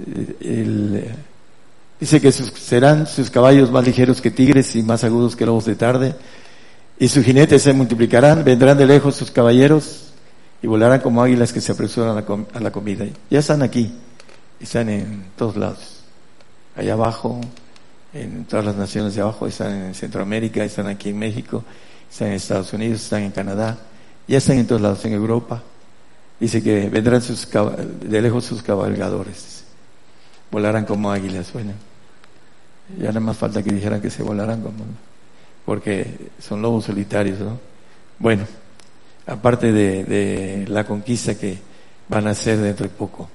dice 1.99 2.21
que 2.21 2.31
serán 2.31 3.07
sus 3.07 3.29
caballos 3.29 3.71
más 3.71 3.85
ligeros 3.85 4.21
que 4.21 4.31
tigres 4.31 4.75
y 4.75 4.83
más 4.83 5.03
agudos 5.03 5.35
que 5.35 5.45
lobos 5.45 5.65
de 5.65 5.75
tarde, 5.75 6.15
y 6.97 7.07
sus 7.07 7.23
jinetes 7.23 7.61
se 7.61 7.73
multiplicarán, 7.73 8.43
vendrán 8.43 8.77
de 8.77 8.85
lejos 8.85 9.15
sus 9.15 9.31
caballeros 9.31 10.13
y 10.61 10.67
volarán 10.67 10.99
como 10.99 11.23
águilas 11.23 11.53
que 11.53 11.61
se 11.61 11.71
apresuran 11.71 12.17
a 12.17 12.59
la, 12.59 12.71
comida. 12.71 13.05
Ya 13.29 13.39
están 13.39 13.61
aquí, 13.61 13.93
están 14.59 14.89
en 14.89 15.25
todos 15.37 15.55
lados, 15.55 16.01
allá 16.75 16.93
abajo, 16.93 17.39
en 18.13 18.43
todas 18.45 18.65
las 18.65 18.75
naciones 18.75 19.15
de 19.15 19.21
abajo, 19.21 19.47
están 19.47 19.73
en 19.73 19.95
Centroamérica, 19.95 20.63
están 20.63 20.87
aquí 20.87 21.09
en 21.09 21.19
México, 21.19 21.63
están 22.11 22.29
en 22.29 22.33
Estados 22.33 22.73
Unidos, 22.73 23.01
están 23.01 23.23
en 23.23 23.31
Canadá, 23.31 23.77
ya 24.27 24.37
están 24.37 24.57
en 24.57 24.67
todos 24.67 24.81
lados, 24.81 25.03
en 25.05 25.13
Europa. 25.13 25.63
Dice 26.39 26.61
que 26.63 26.89
vendrán 26.89 27.21
de 28.01 28.21
lejos 28.21 28.45
sus 28.45 28.61
cabalgadores, 28.61 29.63
volarán 30.51 30.85
como 30.85 31.11
águilas. 31.11 31.51
Bueno, 31.53 31.73
ya 32.97 33.07
nada 33.07 33.19
más 33.19 33.37
falta 33.37 33.61
que 33.61 33.71
dijeran 33.71 34.01
que 34.01 34.09
se 34.09 34.23
volarán 34.23 34.61
como, 34.61 34.83
porque 35.65 36.31
son 36.39 36.61
lobos 36.61 36.85
solitarios, 36.85 37.39
¿no? 37.39 37.59
Bueno, 38.17 38.45
aparte 39.27 39.71
de, 39.71 40.03
de 40.03 40.65
la 40.67 40.85
conquista 40.85 41.35
que 41.35 41.57
van 42.07 42.27
a 42.27 42.31
hacer 42.31 42.57
dentro 42.57 42.87
de 42.87 42.93
poco, 42.93 43.29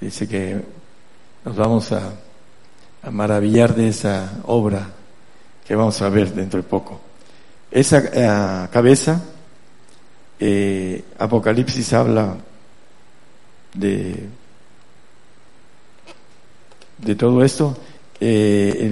dice 0.00 0.28
que 0.28 0.62
nos 1.44 1.56
vamos 1.56 1.92
a, 1.92 2.12
a 3.02 3.10
maravillar 3.10 3.74
de 3.74 3.88
esa 3.88 4.40
obra 4.46 4.90
que 5.66 5.76
vamos 5.76 6.00
a 6.00 6.08
ver 6.08 6.32
dentro 6.32 6.62
de 6.62 6.68
poco. 6.68 7.00
Esa 7.70 8.02
eh, 8.12 8.68
cabeza, 8.72 9.22
eh, 10.40 11.04
Apocalipsis 11.18 11.92
habla 11.92 12.36
de, 13.74 14.28
de 16.98 17.14
todo 17.14 17.44
esto. 17.44 17.76
Eh, 18.20 18.90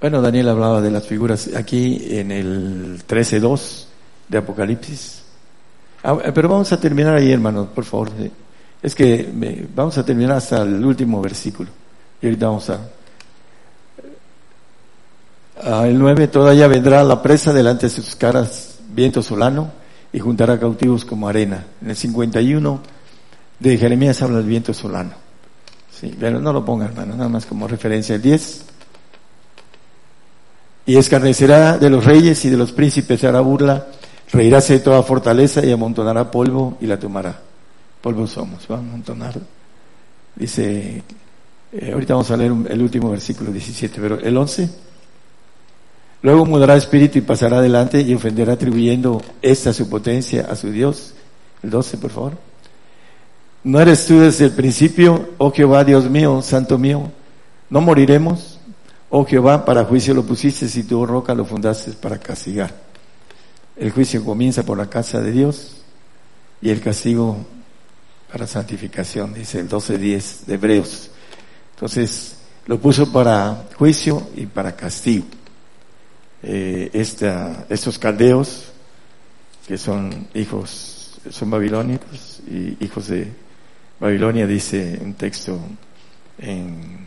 bueno, 0.00 0.20
Daniel 0.20 0.48
hablaba 0.48 0.80
de 0.80 0.90
las 0.90 1.06
figuras 1.06 1.50
aquí 1.54 2.06
en 2.10 2.30
el 2.30 3.02
13.2 3.06 3.86
de 4.28 4.38
Apocalipsis. 4.38 5.22
Ah, 6.02 6.18
pero 6.34 6.48
vamos 6.48 6.72
a 6.72 6.80
terminar 6.80 7.16
ahí, 7.16 7.32
hermanos, 7.32 7.68
por 7.74 7.84
favor. 7.84 8.10
Es 8.82 8.94
que 8.94 9.30
vamos 9.74 9.96
a 9.96 10.04
terminar 10.04 10.36
hasta 10.36 10.62
el 10.62 10.84
último 10.84 11.20
versículo. 11.22 11.70
Y 12.20 12.26
ahorita 12.26 12.46
vamos 12.46 12.70
a 12.70 12.80
el 15.62 15.98
9, 15.98 16.28
todavía 16.28 16.66
vendrá 16.66 17.02
la 17.04 17.22
presa 17.22 17.52
delante 17.52 17.86
de 17.86 17.90
sus 17.90 18.16
caras, 18.16 18.78
viento 18.90 19.22
solano, 19.22 19.72
y 20.12 20.18
juntará 20.18 20.58
cautivos 20.58 21.04
como 21.04 21.28
arena. 21.28 21.64
En 21.80 21.90
el 21.90 21.96
51 21.96 22.80
de 23.60 23.78
Jeremías 23.78 24.20
habla 24.22 24.38
del 24.38 24.46
viento 24.46 24.74
solano. 24.74 25.23
Pero 26.18 26.40
no 26.40 26.52
lo 26.52 26.64
ponga, 26.64 26.86
hermano, 26.86 27.14
nada 27.14 27.28
más 27.28 27.46
como 27.46 27.68
referencia. 27.68 28.16
El 28.16 28.22
10. 28.22 28.64
Y 30.86 30.96
escarnecerá 30.96 31.78
de 31.78 31.88
los 31.88 32.04
reyes 32.04 32.44
y 32.44 32.50
de 32.50 32.56
los 32.56 32.72
príncipes, 32.72 33.24
hará 33.24 33.40
burla, 33.40 33.86
reirase 34.32 34.74
de 34.74 34.80
toda 34.80 35.02
fortaleza 35.02 35.64
y 35.64 35.72
amontonará 35.72 36.30
polvo 36.30 36.76
y 36.80 36.86
la 36.86 36.98
tomará. 36.98 37.40
Polvo 38.00 38.26
somos, 38.26 38.66
va 38.70 38.76
a 38.76 38.78
amontonar. 38.80 39.34
Dice, 40.36 41.02
eh, 41.72 41.92
ahorita 41.92 42.14
vamos 42.14 42.30
a 42.30 42.36
leer 42.36 42.52
el 42.68 42.82
último 42.82 43.10
versículo 43.10 43.50
17, 43.50 44.00
pero 44.00 44.18
el 44.18 44.36
11. 44.36 44.68
Luego 46.22 46.46
mudará 46.46 46.76
espíritu 46.76 47.18
y 47.18 47.22
pasará 47.22 47.58
adelante 47.58 48.00
y 48.00 48.14
ofenderá 48.14 48.54
atribuyendo 48.54 49.22
esta 49.42 49.72
su 49.72 49.88
potencia 49.88 50.46
a 50.50 50.56
su 50.56 50.70
Dios. 50.70 51.14
El 51.62 51.70
12, 51.70 51.98
por 51.98 52.10
favor. 52.10 52.53
¿No 53.64 53.80
eres 53.80 54.04
tú 54.04 54.20
desde 54.20 54.44
el 54.44 54.50
principio, 54.52 55.30
oh 55.38 55.50
Jehová, 55.50 55.84
Dios 55.84 56.10
mío, 56.10 56.42
santo 56.42 56.76
mío? 56.76 57.10
¿No 57.70 57.80
moriremos? 57.80 58.60
Oh 59.08 59.24
Jehová, 59.24 59.64
para 59.64 59.84
juicio 59.84 60.12
lo 60.12 60.22
pusiste 60.22 60.66
y 60.78 60.82
tu 60.82 61.06
roca 61.06 61.34
lo 61.34 61.46
fundaste 61.46 61.92
para 61.92 62.18
castigar. 62.18 62.74
El 63.74 63.90
juicio 63.90 64.22
comienza 64.22 64.64
por 64.64 64.76
la 64.76 64.90
casa 64.90 65.20
de 65.22 65.32
Dios 65.32 65.76
y 66.60 66.68
el 66.68 66.82
castigo 66.82 67.38
para 68.30 68.46
santificación, 68.46 69.32
dice 69.32 69.60
el 69.60 69.68
12.10 69.70 70.44
de 70.44 70.54
Hebreos. 70.54 71.10
Entonces, 71.74 72.36
lo 72.66 72.78
puso 72.78 73.10
para 73.10 73.64
juicio 73.76 74.28
y 74.36 74.44
para 74.44 74.76
castigo. 74.76 75.24
eh, 76.42 76.90
esta, 76.92 77.64
estos 77.70 77.98
caldeos, 77.98 78.64
que 79.66 79.78
son 79.78 80.28
hijos, 80.34 81.18
son 81.30 81.48
babilónicos 81.48 82.40
y 82.46 82.76
hijos 82.84 83.08
de 83.08 83.43
Babilonia, 84.00 84.46
dice 84.46 84.98
un 85.00 85.14
texto 85.14 85.58
en 86.38 87.06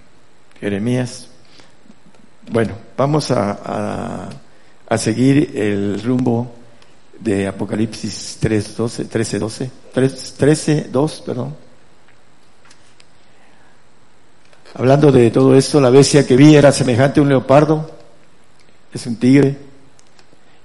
Jeremías. 0.60 1.28
Bueno, 2.50 2.74
vamos 2.96 3.30
a, 3.32 4.30
a, 4.88 4.98
seguir 4.98 5.52
el 5.56 6.02
rumbo 6.02 6.52
de 7.20 7.48
Apocalipsis 7.48 8.38
3, 8.40 8.78
12, 8.78 9.06
13, 9.06 9.40
12, 9.40 9.72
13, 10.38 10.88
2, 10.90 11.22
perdón. 11.26 11.56
Hablando 14.74 15.12
de 15.12 15.32
todo 15.32 15.56
esto, 15.56 15.82
la 15.82 15.90
bestia 15.90 16.26
que 16.26 16.36
vi 16.36 16.56
era 16.56 16.72
semejante 16.72 17.20
a 17.20 17.24
un 17.24 17.30
leopardo, 17.30 17.90
es 18.94 19.06
un 19.08 19.18
tigre, 19.18 19.58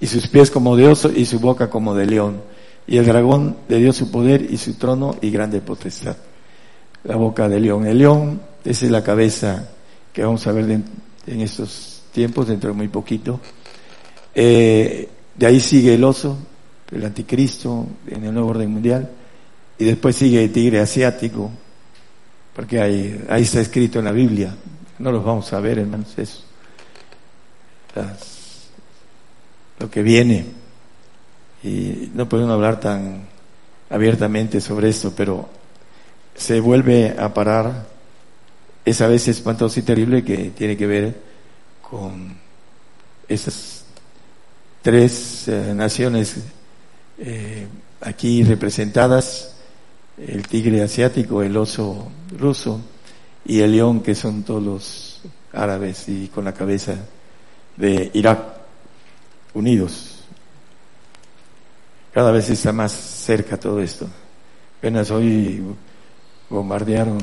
y 0.00 0.06
sus 0.06 0.28
pies 0.28 0.50
como 0.50 0.76
de 0.76 0.88
oso 0.88 1.10
y 1.10 1.24
su 1.24 1.40
boca 1.40 1.70
como 1.70 1.94
de 1.94 2.06
león. 2.06 2.51
Y 2.86 2.96
el 2.98 3.06
dragón 3.06 3.56
le 3.68 3.78
dio 3.78 3.92
su 3.92 4.10
poder 4.10 4.46
y 4.50 4.56
su 4.56 4.74
trono 4.74 5.16
y 5.20 5.30
grande 5.30 5.60
potestad. 5.60 6.16
La 7.04 7.16
boca 7.16 7.48
de 7.48 7.60
león. 7.60 7.86
El 7.86 7.98
león 7.98 8.40
esa 8.64 8.84
es 8.86 8.90
la 8.90 9.02
cabeza 9.02 9.68
que 10.12 10.22
vamos 10.24 10.46
a 10.46 10.52
ver 10.52 10.70
en 10.70 11.40
estos 11.40 12.02
tiempos, 12.12 12.48
dentro 12.48 12.70
de 12.70 12.76
muy 12.76 12.88
poquito. 12.88 13.40
Eh, 14.34 15.08
de 15.34 15.46
ahí 15.46 15.60
sigue 15.60 15.94
el 15.94 16.04
oso, 16.04 16.38
el 16.90 17.04
anticristo 17.04 17.86
en 18.06 18.24
el 18.24 18.32
nuevo 18.32 18.50
orden 18.50 18.70
mundial. 18.70 19.10
Y 19.78 19.84
después 19.84 20.14
sigue 20.14 20.44
el 20.44 20.52
tigre 20.52 20.80
asiático, 20.80 21.50
porque 22.54 22.80
ahí, 22.80 23.24
ahí 23.28 23.42
está 23.42 23.60
escrito 23.60 23.98
en 23.98 24.04
la 24.04 24.12
Biblia. 24.12 24.54
No 24.98 25.10
los 25.10 25.24
vamos 25.24 25.52
a 25.52 25.60
ver, 25.60 25.80
hermanos, 25.80 26.16
eso. 26.16 26.44
lo 29.78 29.90
que 29.90 30.02
viene. 30.02 30.61
Y 31.62 32.10
no 32.14 32.28
podemos 32.28 32.52
hablar 32.52 32.80
tan 32.80 33.26
abiertamente 33.88 34.60
sobre 34.60 34.88
esto, 34.88 35.12
pero 35.16 35.48
se 36.34 36.60
vuelve 36.60 37.14
a 37.18 37.32
parar 37.32 37.86
esa 38.84 39.06
vez 39.06 39.28
espantoso 39.28 39.78
y 39.78 39.82
terrible 39.82 40.24
que 40.24 40.50
tiene 40.50 40.76
que 40.76 40.86
ver 40.86 41.20
con 41.82 42.36
esas 43.28 43.84
tres 44.80 45.46
eh, 45.46 45.72
naciones 45.74 46.36
eh, 47.18 47.66
aquí 48.00 48.42
representadas, 48.42 49.54
el 50.18 50.46
tigre 50.48 50.82
asiático, 50.82 51.42
el 51.42 51.56
oso 51.56 52.10
ruso 52.36 52.80
y 53.44 53.60
el 53.60 53.72
león 53.72 54.00
que 54.00 54.14
son 54.14 54.42
todos 54.42 54.62
los 54.62 55.20
árabes 55.52 56.08
y 56.08 56.28
con 56.28 56.44
la 56.44 56.52
cabeza 56.52 56.96
de 57.76 58.10
Irak 58.14 58.40
unidos. 59.54 60.21
Cada 62.12 62.30
vez 62.30 62.50
está 62.50 62.72
más 62.72 62.92
cerca 62.92 63.58
todo 63.58 63.80
esto. 63.80 64.06
Apenas 64.78 65.10
hoy 65.10 65.62
bombardearon 66.50 67.18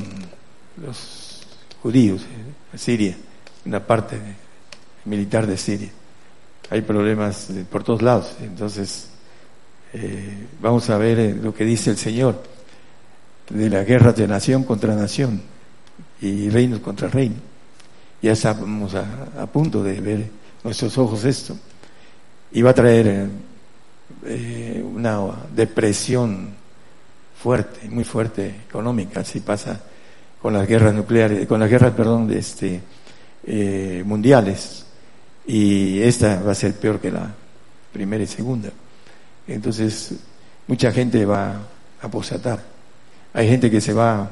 los 0.84 1.44
judíos, 1.84 2.22
en 2.74 2.80
Siria, 2.80 3.16
una 3.66 3.86
parte 3.86 4.20
militar 5.06 5.46
de 5.46 5.58
Siria. 5.58 5.90
Hay 6.72 6.82
problemas 6.82 7.50
por 7.72 7.84
todos 7.84 8.02
lados. 8.02 8.36
Entonces, 8.42 9.10
eh, 9.94 10.48
vamos 10.60 10.90
a 10.90 10.98
ver 10.98 11.20
eh, 11.20 11.36
lo 11.36 11.54
que 11.54 11.66
dice 11.66 11.92
el 11.92 11.98
Señor 11.98 12.42
de 13.50 13.70
la 13.70 13.84
guerra 13.84 14.12
de 14.14 14.28
nación 14.28 14.64
contra 14.64 14.96
nación 14.96 15.42
y 16.22 16.50
reinos 16.50 16.80
contra 16.80 17.10
reino. 17.10 17.36
Ya 18.22 18.34
estamos 18.34 18.96
a, 18.96 19.46
punto 19.48 19.84
de 19.84 20.02
ver 20.02 20.30
nuestros 20.64 20.98
ojos 20.98 21.24
esto. 21.26 21.56
Y 22.52 22.62
va 22.62 22.72
a 22.72 22.74
traer 22.74 23.08
eh, 23.08 23.28
una 24.22 25.22
depresión 25.56 26.50
fuerte, 27.42 27.88
muy 27.90 28.04
fuerte 28.04 28.48
económica, 28.68 29.24
si 29.24 29.40
pasa 29.40 29.80
con 30.42 30.54
las 30.54 30.68
guerras 30.68 30.94
nucleares, 30.94 31.48
con 31.48 31.60
las 31.60 31.70
guerras, 31.70 31.94
perdón, 31.94 32.28
de 32.28 32.40
este, 32.40 32.82
eh, 33.46 34.04
mundiales. 34.06 34.86
Y 35.46 36.02
esta 36.02 36.42
va 36.42 36.52
a 36.52 36.56
ser 36.56 36.74
peor 36.76 37.00
que 37.00 37.12
la 37.12 37.34
primera 37.92 38.24
y 38.24 38.28
segunda. 38.28 38.70
Entonces, 39.48 40.14
mucha 40.68 40.92
gente 40.92 41.26
va 41.26 41.54
a 42.02 42.06
apostatar. 42.06 42.64
Hay 43.34 43.48
gente 43.48 43.72
que 43.72 43.82
se 43.82 43.94
va 43.94 44.30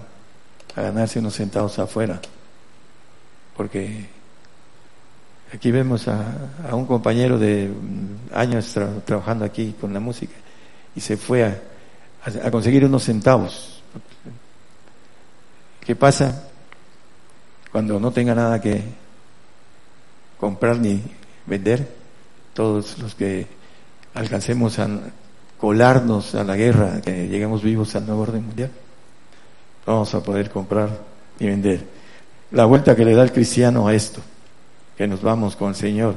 a 0.76 0.82
ganarse 0.82 1.20
unos 1.20 1.36
centavos 1.36 1.80
afuera. 1.80 2.22
Porque 3.56 4.06
aquí 5.54 5.72
vemos 5.72 6.08
a, 6.08 6.26
un 6.72 6.86
compañero 6.86 7.38
de 7.38 7.72
años 8.34 8.74
trabajando 9.06 9.46
aquí 9.46 9.76
con 9.80 9.94
la 9.94 10.00
música 10.00 10.34
y 10.96 11.00
se 11.00 11.18
fue 11.18 11.44
a 11.44 12.52
conseguir 12.52 12.86
unos 12.86 13.04
centavos 13.04 13.78
¿Qué 15.88 15.96
pasa 15.96 16.44
cuando 17.72 17.98
no 17.98 18.12
tenga 18.12 18.36
nada 18.36 18.60
que 18.60 18.84
comprar 20.38 20.78
ni 20.80 21.02
vender? 21.46 21.88
Todos 22.54 23.00
los 23.00 23.16
que 23.16 23.48
alcancemos 24.14 24.80
a 24.80 24.90
colarnos 25.58 26.36
a 26.36 26.44
la 26.44 26.58
guerra, 26.58 27.00
que 27.00 27.30
lleguemos 27.30 27.64
vivos 27.64 27.96
al 27.96 28.06
nuevo 28.06 28.24
orden 28.24 28.46
mundial, 28.46 28.70
vamos 29.86 30.14
a 30.14 30.22
poder 30.22 30.50
comprar 30.50 30.90
y 31.40 31.46
vender. 31.46 31.86
La 32.52 32.66
vuelta 32.66 32.94
que 32.94 33.06
le 33.06 33.16
da 33.16 33.24
el 33.24 33.32
cristiano 33.32 33.88
a 33.88 33.94
esto, 33.94 34.20
que 34.98 35.08
nos 35.08 35.22
vamos 35.22 35.56
con 35.56 35.70
el 35.70 35.76
Señor, 35.76 36.16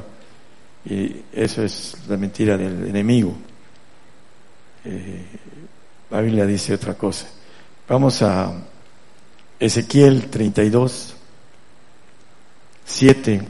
y 0.85 1.17
eso 1.33 1.63
es 1.63 1.97
la 2.09 2.17
mentira 2.17 2.57
del 2.57 2.89
enemigo. 2.89 3.35
Eh, 4.85 5.25
la 6.11 6.21
Biblia 6.23 6.47
dice 6.47 6.75
otra 6.75 6.95
cosa. 6.95 7.27
Vamos 7.89 8.23
a 8.23 8.53
Ezequiel 9.59 10.31
32, 10.31 11.15
7. 12.87 13.43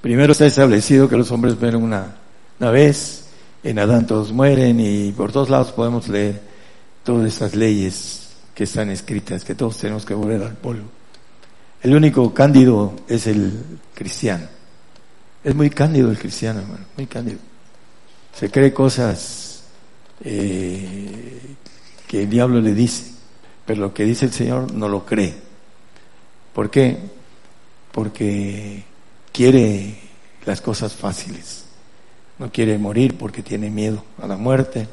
Primero 0.00 0.32
está 0.32 0.46
establecido 0.46 1.08
que 1.08 1.16
los 1.16 1.30
hombres 1.30 1.60
mueren 1.60 1.82
una, 1.82 2.16
una 2.58 2.70
vez, 2.70 3.26
en 3.62 3.78
Adán 3.78 4.06
todos 4.06 4.32
mueren 4.32 4.80
y 4.80 5.12
por 5.12 5.32
todos 5.32 5.50
lados 5.50 5.72
podemos 5.72 6.08
leer 6.08 6.40
todas 7.04 7.26
esas 7.26 7.54
leyes 7.54 8.30
que 8.54 8.64
están 8.64 8.90
escritas, 8.90 9.44
que 9.44 9.54
todos 9.54 9.76
tenemos 9.76 10.06
que 10.06 10.14
volver 10.14 10.42
al 10.42 10.56
polvo. 10.56 10.97
El 11.82 11.94
único 11.94 12.32
cándido 12.34 12.92
es 13.08 13.26
el 13.26 13.52
cristiano. 13.94 14.46
Es 15.44 15.54
muy 15.54 15.70
cándido 15.70 16.10
el 16.10 16.18
cristiano, 16.18 16.60
hermano, 16.60 16.84
muy 16.96 17.06
cándido. 17.06 17.38
Se 18.34 18.50
cree 18.50 18.72
cosas 18.72 19.62
eh, 20.24 21.40
que 22.06 22.22
el 22.22 22.30
diablo 22.30 22.60
le 22.60 22.74
dice 22.74 23.18
pero 23.68 23.82
lo 23.82 23.92
que 23.92 24.06
dice 24.06 24.24
el 24.24 24.32
Señor 24.32 24.72
no 24.72 24.88
lo 24.88 25.04
cree. 25.04 25.34
¿Por 26.54 26.70
qué? 26.70 26.96
Porque 27.92 28.82
quiere 29.30 29.94
las 30.46 30.62
cosas 30.62 30.94
fáciles. 30.94 31.64
No 32.38 32.50
quiere 32.50 32.78
morir 32.78 33.18
porque 33.18 33.42
tiene 33.42 33.68
miedo 33.68 34.02
a 34.22 34.26
la 34.26 34.38
muerte. 34.38 34.88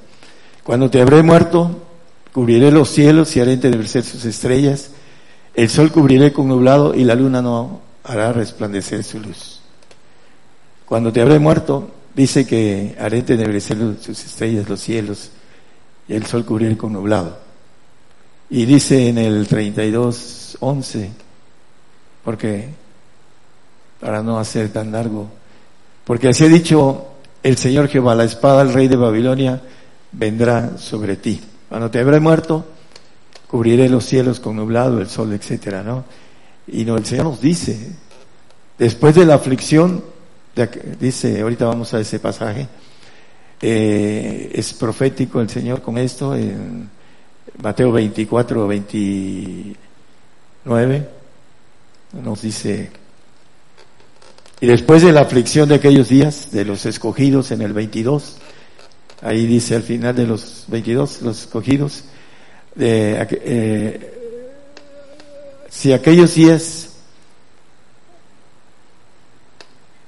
Cuando 0.62 0.90
te 0.90 1.02
habré 1.02 1.24
muerto, 1.24 1.86
cubriré 2.34 2.70
los 2.70 2.90
cielos 2.90 3.34
y 3.38 3.40
haré 3.40 3.58
ser 3.88 4.04
sus 4.04 4.26
estrellas. 4.26 4.90
El 5.56 5.70
sol 5.70 5.92
cubriré 5.92 6.34
con 6.34 6.50
nublado 6.50 6.94
y 6.94 7.06
la 7.06 7.16
luna 7.16 7.42
no 7.42 7.80
hará 8.04 8.34
resplandecer 8.34 9.04
su 9.04 9.20
luz. 9.22 9.62
Cuando 10.86 11.14
te 11.14 11.22
habré 11.22 11.40
muerto, 11.40 11.92
dice 12.14 12.46
que 12.46 12.96
haré 13.00 13.24
ser 13.62 13.78
sus 14.02 14.26
estrellas 14.26 14.68
los 14.68 14.82
cielos 14.82 15.32
y 16.08 16.14
el 16.14 16.26
sol 16.26 16.46
cubriré 16.46 16.76
con 16.76 16.92
nublado. 16.92 17.38
Y 18.50 18.66
dice 18.66 19.08
en 19.08 19.18
el 19.18 19.48
32, 19.48 20.58
11, 20.60 21.12
porque 22.24 22.70
para 24.00 24.22
no 24.22 24.38
hacer 24.38 24.70
tan 24.70 24.92
largo, 24.92 25.30
porque 26.04 26.28
así 26.28 26.44
ha 26.44 26.50
dicho 26.50 27.08
el 27.42 27.58
Señor 27.58 27.88
Jehová, 27.88 28.14
la 28.14 28.26
espada 28.26 28.64
del 28.64 28.74
rey 28.74 28.88
de 28.88 28.98
Babilonia 28.98 29.62
vendrá 30.12 30.78
sobre 30.78 31.16
ti. 31.16 31.42
Cuando 31.70 31.90
te 31.90 32.00
habré 32.00 32.20
muerto, 32.20 32.66
cubriré 33.48 33.90
los 33.90 34.06
cielos 34.06 34.40
con 34.40 34.56
nublado, 34.56 35.00
el 35.00 35.08
sol, 35.08 35.34
etcétera, 35.34 35.84
¿no? 35.84 36.06
Y 36.68 36.86
no, 36.86 36.98
el 36.98 37.06
Señor 37.06 37.26
nos 37.26 37.42
dice, 37.42 37.92
después 38.78 39.16
de 39.16 39.26
la 39.26 39.36
aflicción, 39.36 40.04
dice, 41.00 41.42
ahorita 41.42 41.66
vamos 41.66 41.94
a 41.94 42.00
ese 42.00 42.20
pasaje, 42.20 42.68
eh, 43.62 44.52
es 44.54 44.74
profético 44.74 45.42
el 45.42 45.50
Señor 45.50 45.82
con 45.82 45.98
esto, 45.98 46.36
en 46.36 46.90
Mateo 47.62 47.92
24, 47.92 48.68
29 48.68 51.10
nos 52.24 52.42
dice, 52.42 52.92
y 54.62 54.68
después 54.68 55.04
de 55.04 55.12
la 55.12 55.22
aflicción 55.22 55.68
de 55.68 55.76
aquellos 55.76 56.10
días, 56.10 56.52
de 56.52 56.66
los 56.66 56.86
escogidos 56.86 57.52
en 57.52 57.62
el 57.62 57.74
22, 57.74 58.38
ahí 59.22 59.46
dice 59.46 59.76
al 59.76 59.84
final 59.84 60.16
de 60.16 60.26
los 60.26 60.66
22, 60.68 61.22
los 61.24 61.42
escogidos, 61.42 62.06
eh, 62.78 64.14
si 65.70 65.94
aquellos 65.94 66.36
días 66.36 66.90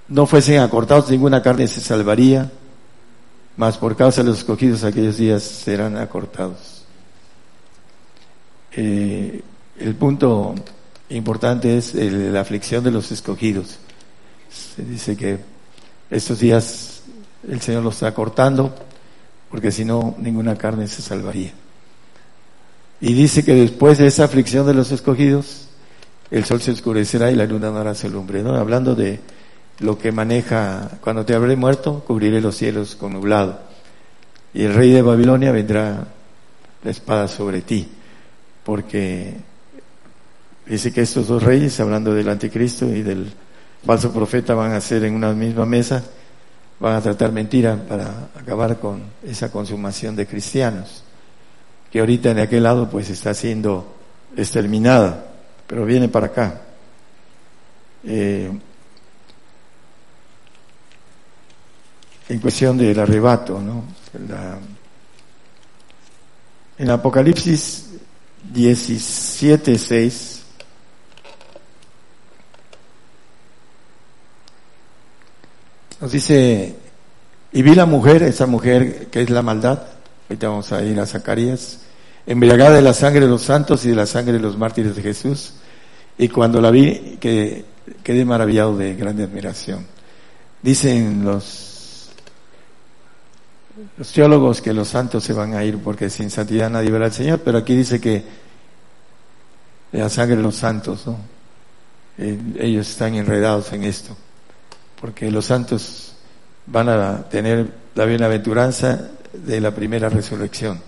no 0.08 0.26
fuesen 0.26 0.60
acortados, 0.60 1.10
ninguna 1.10 1.42
carne 1.42 1.68
se 1.68 1.82
salvaría, 1.82 2.50
mas 3.58 3.78
por 3.78 3.96
causa 3.96 4.24
de 4.24 4.30
los 4.30 4.40
escogidos 4.40 4.84
aquellos 4.84 5.18
días 5.18 5.44
serán 5.44 5.98
acortados. 5.98 6.84
Eh, 8.72 9.42
el 9.80 9.96
punto 9.96 10.56
importante 11.10 11.78
es 11.78 11.94
la 11.94 12.42
aflicción 12.42 12.84
de 12.84 12.92
los 12.92 13.12
escogidos. 13.12 13.78
Se 14.50 14.84
dice 14.84 15.18
que 15.18 15.40
estos 16.10 16.40
días 16.40 17.02
el 17.48 17.62
Señor 17.62 17.84
los 17.84 17.96
está 17.96 18.14
cortando, 18.14 18.74
porque 19.50 19.72
si 19.72 19.86
no, 19.86 20.16
ninguna 20.20 20.56
carne 20.58 20.88
se 20.88 21.02
salvaría. 21.02 21.54
Y 23.00 23.14
dice 23.14 23.44
que 23.44 23.54
después 23.54 23.98
de 24.00 24.08
esa 24.08 24.24
aflicción 24.24 24.66
de 24.66 24.74
los 24.74 24.92
escogidos, 24.92 25.68
el 26.32 26.46
sol 26.46 26.62
se 26.62 26.72
oscurecerá 26.72 27.32
y 27.32 27.36
la 27.36 27.46
luna 27.46 27.70
no 27.70 27.78
hará 27.78 27.94
su 27.96 28.10
lumbre. 28.10 28.42
¿no? 28.42 28.56
Hablando 28.56 28.96
de 28.96 29.20
lo 29.80 29.98
que 29.98 30.12
maneja, 30.12 30.90
cuando 31.02 31.26
te 31.26 31.36
habré 31.36 31.56
muerto, 31.56 32.04
cubriré 32.06 32.42
los 32.42 32.56
cielos 32.56 32.96
con 32.96 33.14
nublado. 33.14 33.60
Y 34.54 34.64
el 34.64 34.74
rey 34.74 34.92
de 34.92 35.02
Babilonia 35.02 35.52
vendrá 35.52 36.08
la 36.84 36.92
espada 36.92 37.28
sobre 37.28 37.62
ti, 37.62 37.88
porque 38.64 39.36
dice 40.66 40.92
que 40.92 41.02
estos 41.02 41.28
dos 41.28 41.44
reyes, 41.44 41.80
hablando 41.80 42.14
del 42.14 42.30
anticristo 42.30 42.88
y 42.88 43.04
del 43.04 43.32
falso 43.86 44.12
profeta, 44.12 44.56
van 44.56 44.72
a 44.72 44.82
ser 44.82 45.04
en 45.04 45.14
una 45.14 45.34
misma 45.34 45.66
mesa, 45.66 46.04
van 46.80 46.96
a 46.96 47.02
tratar 47.02 47.32
mentira 47.32 47.76
para 47.88 48.30
acabar 48.40 48.80
con 48.80 49.04
esa 49.24 49.52
consumación 49.52 50.16
de 50.16 50.26
cristianos, 50.26 51.04
que 51.92 52.00
ahorita 52.00 52.32
en 52.32 52.40
aquel 52.40 52.64
lado 52.64 52.90
pues 52.90 53.10
está 53.10 53.34
siendo 53.34 53.96
exterminada, 54.36 55.26
pero 55.66 55.86
viene 55.86 56.10
para 56.10 56.28
acá. 56.28 56.62
Eh, 58.04 58.52
en 62.30 62.40
cuestión 62.40 62.78
del 62.78 63.00
arrebato, 63.00 63.60
¿no? 63.62 63.84
en 66.78 66.90
Apocalipsis 66.90 67.90
17, 68.54 69.78
6, 69.78 70.44
nos 76.02 76.12
dice, 76.12 76.76
y 77.52 77.62
vi 77.62 77.74
la 77.74 77.86
mujer, 77.86 78.24
esa 78.24 78.46
mujer 78.46 79.08
que 79.08 79.22
es 79.22 79.30
la 79.30 79.42
maldad, 79.42 79.82
ahorita 80.30 80.50
vamos 80.50 80.72
a 80.72 80.84
ir 80.84 81.00
a 81.00 81.06
Zacarías, 81.06 81.80
embriagada 82.26 82.76
de 82.76 82.82
la 82.82 82.94
sangre 82.94 83.22
de 83.22 83.28
los 83.28 83.44
santos 83.44 83.86
y 83.86 83.90
de 83.90 83.96
la 83.96 84.06
sangre 84.06 84.34
de 84.34 84.40
los 84.40 84.58
mártires 84.58 84.96
de 84.96 85.02
Jesús, 85.02 85.54
y 86.18 86.28
cuando 86.28 86.60
la 86.60 86.72
vi, 86.72 87.18
que 87.20 87.66
quedé 88.04 88.26
maravillado 88.26 88.76
de 88.76 88.96
grande 88.96 89.24
admiración. 89.24 89.86
Dicen 90.62 91.24
los 91.24 92.10
teólogos 94.12 94.62
que 94.62 94.74
los 94.74 94.90
santos 94.90 95.24
se 95.24 95.34
van 95.34 95.54
a 95.54 95.64
ir 95.64 95.78
porque 95.78 96.10
sin 96.10 96.30
santidad 96.30 96.70
nadie 96.70 96.92
verá 96.92 97.06
al 97.06 97.14
Señor, 97.14 97.40
pero 97.40 97.60
aquí 97.60 97.76
dice 97.76 98.02
que 98.02 98.24
la 99.92 100.10
sangre 100.10 100.36
de 100.36 100.44
los 100.44 100.56
santos, 100.56 101.06
¿no? 101.06 101.18
Eh, 102.18 102.38
ellos 102.60 102.90
están 102.90 103.14
enredados 103.14 103.72
en 103.74 103.84
esto, 103.84 104.18
porque 105.00 105.30
los 105.30 105.46
santos 105.46 106.14
van 106.66 106.90
a 106.90 107.30
tener 107.30 107.72
la 107.94 108.06
bienaventuranza 108.06 109.12
de 109.46 109.62
la 109.62 109.72
primera 109.72 110.10
resurrección. 110.10 110.80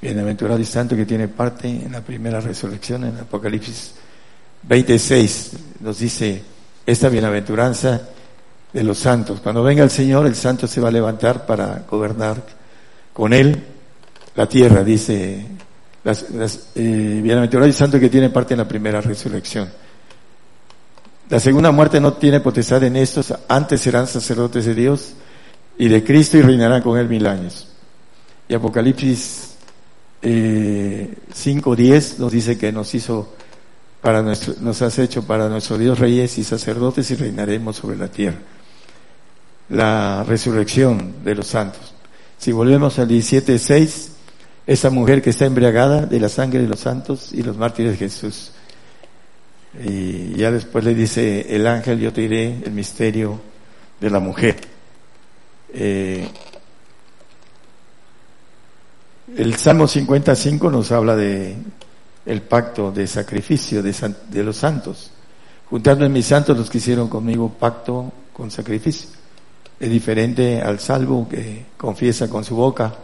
Bienaventurado 0.00 0.60
y 0.60 0.64
santo 0.64 0.94
que 0.96 1.06
tiene 1.06 1.28
parte 1.28 1.68
en 1.68 1.92
la 1.92 2.00
primera 2.00 2.40
resurrección, 2.40 3.04
en 3.04 3.18
Apocalipsis 3.18 3.94
26 4.62 5.52
nos 5.80 5.98
dice 5.98 6.42
esta 6.86 7.08
bienaventuranza 7.08 8.00
de 8.72 8.82
los 8.84 8.98
santos. 8.98 9.40
Cuando 9.40 9.62
venga 9.62 9.82
el 9.82 9.90
Señor, 9.90 10.26
el 10.26 10.34
santo 10.34 10.66
se 10.66 10.80
va 10.80 10.88
a 10.88 10.92
levantar 10.92 11.46
para 11.46 11.84
gobernar 11.88 12.42
con 13.12 13.32
él 13.32 13.62
la 14.34 14.48
tierra, 14.48 14.84
dice 14.84 15.46
las, 16.04 16.30
las 16.30 16.68
eh, 16.74 17.20
bienaventurado 17.22 17.68
y 17.68 17.72
santo 17.72 17.98
que 17.98 18.08
tiene 18.08 18.30
parte 18.30 18.54
en 18.54 18.58
la 18.58 18.68
primera 18.68 19.00
resurrección. 19.00 19.68
La 21.28 21.40
segunda 21.40 21.70
muerte 21.70 22.00
no 22.00 22.14
tiene 22.14 22.40
potestad 22.40 22.82
en 22.84 22.96
estos, 22.96 23.34
antes 23.48 23.80
serán 23.80 24.06
sacerdotes 24.06 24.64
de 24.64 24.74
Dios 24.74 25.14
y 25.78 25.88
de 25.88 26.04
Cristo 26.04 26.36
y 26.36 26.42
reinarán 26.42 26.82
con 26.82 26.98
él 26.98 27.08
mil 27.08 27.26
años. 27.26 27.68
Y 28.48 28.54
Apocalipsis 28.54 29.54
eh, 30.22 31.14
5.10 31.32 32.18
nos 32.18 32.32
dice 32.32 32.58
que 32.58 32.72
nos 32.72 32.94
hizo 32.94 33.34
para 34.02 34.22
nuestro, 34.22 34.54
nos 34.60 34.82
has 34.82 34.98
hecho 34.98 35.26
para 35.26 35.48
nuestro 35.48 35.78
Dios 35.78 35.98
reyes 35.98 36.36
y 36.38 36.44
sacerdotes 36.44 37.10
y 37.10 37.14
reinaremos 37.14 37.76
sobre 37.76 37.96
la 37.96 38.08
tierra 38.08 38.38
la 39.68 40.24
resurrección 40.26 41.16
de 41.24 41.34
los 41.34 41.46
santos. 41.46 41.94
Si 42.38 42.52
volvemos 42.52 42.98
al 42.98 43.08
17.6, 43.08 44.08
esa 44.66 44.90
mujer 44.90 45.22
que 45.22 45.30
está 45.30 45.46
embriagada 45.46 46.06
de 46.06 46.20
la 46.20 46.28
sangre 46.28 46.60
de 46.60 46.68
los 46.68 46.80
santos 46.80 47.32
y 47.32 47.42
los 47.42 47.56
mártires 47.56 47.92
de 47.92 47.98
Jesús. 47.98 48.52
Y 49.84 50.34
ya 50.34 50.50
después 50.50 50.84
le 50.84 50.94
dice 50.94 51.54
el 51.54 51.66
ángel, 51.66 52.00
yo 52.00 52.12
te 52.12 52.22
diré 52.22 52.62
el 52.64 52.72
misterio 52.72 53.40
de 54.00 54.10
la 54.10 54.20
mujer. 54.20 54.56
Eh, 55.72 56.28
el 59.36 59.56
Salmo 59.56 59.86
55 59.86 60.70
nos 60.70 60.90
habla 60.92 61.14
de 61.14 61.56
el 62.26 62.42
pacto 62.42 62.90
de 62.90 63.06
sacrificio 63.06 63.82
de, 63.82 64.14
de 64.30 64.42
los 64.42 64.56
santos. 64.56 65.10
Juntando 65.70 66.04
en 66.04 66.12
mis 66.12 66.26
santos 66.26 66.56
los 66.56 66.70
que 66.70 66.78
hicieron 66.78 67.08
conmigo 67.08 67.50
pacto 67.50 68.12
con 68.32 68.50
sacrificio 68.50 69.10
es 69.80 69.90
diferente 69.90 70.60
al 70.60 70.80
salvo 70.80 71.28
que 71.28 71.66
confiesa 71.76 72.28
con 72.28 72.44
su 72.44 72.56
boca 72.56 72.94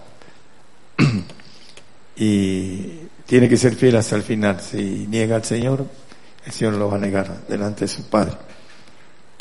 y 2.17 2.99
tiene 3.27 3.49
que 3.49 3.57
ser 3.57 3.75
fiel 3.75 3.97
hasta 3.97 4.17
el 4.17 4.23
final. 4.23 4.61
Si 4.61 5.07
niega 5.09 5.37
al 5.37 5.45
Señor, 5.45 5.87
el 6.45 6.53
Señor 6.53 6.75
lo 6.75 6.91
va 6.91 6.97
a 6.97 7.01
negar 7.01 7.47
delante 7.47 7.83
de 7.83 7.89
su 7.89 8.05
Padre. 8.09 8.37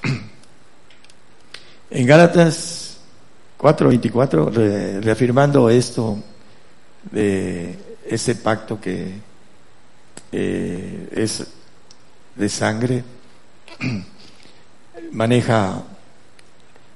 En 1.96 2.08
Gálatas 2.08 2.83
4:24, 3.58 5.02
reafirmando 5.02 5.70
esto 5.70 6.18
de 7.12 7.78
ese 8.06 8.36
pacto 8.36 8.80
que 8.80 9.13
eh, 10.32 11.10
es 11.16 11.46
de 12.36 12.50
sangre, 12.50 13.04
maneja 15.12 15.84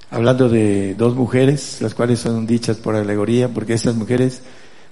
hablando 0.10 0.50
de 0.50 0.96
dos 0.96 1.15
mujeres, 1.15 1.82
las 1.82 1.93
cuales 1.93 2.20
son 2.20 2.48
dichas 2.48 2.78
por 2.78 2.96
alegoría, 2.96 3.50
porque 3.50 3.74
estas 3.74 3.96
mujeres 3.96 4.41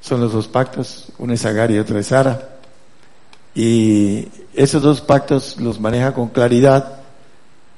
son 0.01 0.21
los 0.21 0.33
dos 0.33 0.47
pactos, 0.47 1.11
una 1.17 1.33
es 1.33 1.45
Agar 1.45 1.71
y 1.71 1.79
otra 1.79 1.99
es 1.99 2.07
Sara. 2.07 2.57
Y 3.55 4.27
esos 4.53 4.81
dos 4.81 5.01
pactos 5.01 5.57
los 5.59 5.79
maneja 5.79 6.13
con 6.13 6.29
claridad 6.29 6.99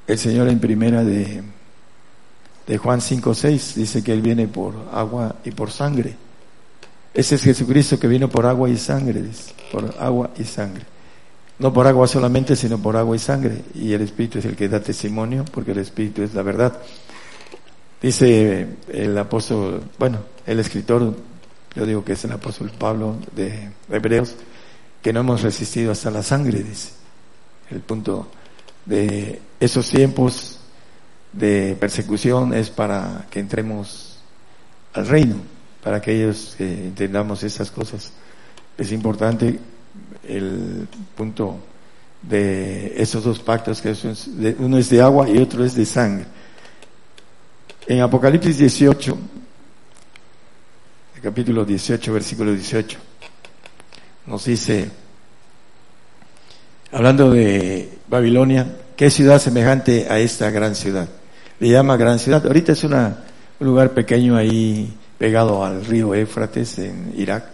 el 0.06 0.18
Señor 0.18 0.48
en 0.48 0.58
primera 0.58 1.04
de, 1.04 1.42
de 2.68 2.76
Juan 2.76 3.00
5.6, 3.00 3.74
dice 3.74 4.04
que 4.04 4.12
Él 4.12 4.20
viene 4.20 4.46
por 4.46 4.74
agua 4.92 5.36
y 5.42 5.50
por 5.52 5.70
sangre. 5.70 6.14
Ese 7.14 7.36
es 7.36 7.42
Jesucristo 7.42 7.98
que 7.98 8.06
vino 8.06 8.28
por 8.28 8.44
agua 8.44 8.68
y 8.68 8.76
sangre, 8.76 9.24
por 9.72 9.94
agua 9.98 10.30
y 10.38 10.44
sangre. 10.44 10.84
No 11.58 11.72
por 11.72 11.86
agua 11.86 12.06
solamente, 12.06 12.54
sino 12.54 12.76
por 12.78 12.94
agua 12.96 13.16
y 13.16 13.18
sangre. 13.18 13.64
Y 13.74 13.94
el 13.94 14.02
Espíritu 14.02 14.38
es 14.38 14.44
el 14.44 14.54
que 14.54 14.68
da 14.68 14.80
testimonio, 14.80 15.46
porque 15.50 15.72
el 15.72 15.78
Espíritu 15.78 16.22
es 16.22 16.34
la 16.34 16.42
verdad. 16.42 16.78
Dice 18.02 18.68
el 18.92 19.16
apóstol, 19.16 19.82
bueno, 19.98 20.18
el 20.46 20.60
escritor, 20.60 21.16
yo 21.74 21.86
digo 21.86 22.04
que 22.04 22.12
es 22.12 22.24
el 22.24 22.32
apóstol 22.32 22.70
Pablo 22.78 23.16
de 23.34 23.70
Hebreos, 23.90 24.36
que 25.02 25.12
no 25.12 25.20
hemos 25.20 25.40
resistido 25.40 25.90
hasta 25.90 26.10
la 26.10 26.22
sangre, 26.22 26.62
dice. 26.62 26.90
El 27.70 27.80
punto 27.80 28.28
de 28.84 29.40
esos 29.58 29.88
tiempos 29.88 30.57
de 31.32 31.76
persecución 31.78 32.54
es 32.54 32.70
para 32.70 33.26
que 33.30 33.40
entremos 33.40 34.18
al 34.94 35.06
reino, 35.06 35.36
para 35.82 36.00
que 36.00 36.14
ellos 36.14 36.56
entendamos 36.58 37.42
esas 37.42 37.70
cosas. 37.70 38.12
Es 38.76 38.92
importante 38.92 39.58
el 40.26 40.88
punto 41.16 41.58
de 42.22 43.00
esos 43.00 43.24
dos 43.24 43.38
pactos, 43.40 43.80
que 43.80 43.94
uno 44.58 44.78
es 44.78 44.90
de 44.90 45.02
agua 45.02 45.28
y 45.28 45.38
otro 45.38 45.64
es 45.64 45.74
de 45.74 45.86
sangre. 45.86 46.26
En 47.86 48.00
Apocalipsis 48.00 48.58
18, 48.58 49.18
capítulo 51.22 51.64
18, 51.64 52.12
versículo 52.12 52.52
18, 52.52 52.98
nos 54.26 54.44
dice, 54.44 54.90
hablando 56.92 57.30
de 57.30 57.98
Babilonia, 58.08 58.76
¿qué 58.96 59.10
ciudad 59.10 59.40
semejante 59.40 60.06
a 60.10 60.18
esta 60.18 60.50
gran 60.50 60.74
ciudad? 60.74 61.08
Le 61.60 61.68
llama 61.68 61.96
gran 61.96 62.18
ciudad. 62.18 62.46
Ahorita 62.46 62.72
es 62.72 62.84
una, 62.84 63.24
un 63.60 63.66
lugar 63.66 63.90
pequeño 63.90 64.36
ahí 64.36 64.94
pegado 65.18 65.64
al 65.64 65.84
río 65.84 66.14
Éfrates 66.14 66.78
en 66.78 67.12
Irak. 67.16 67.44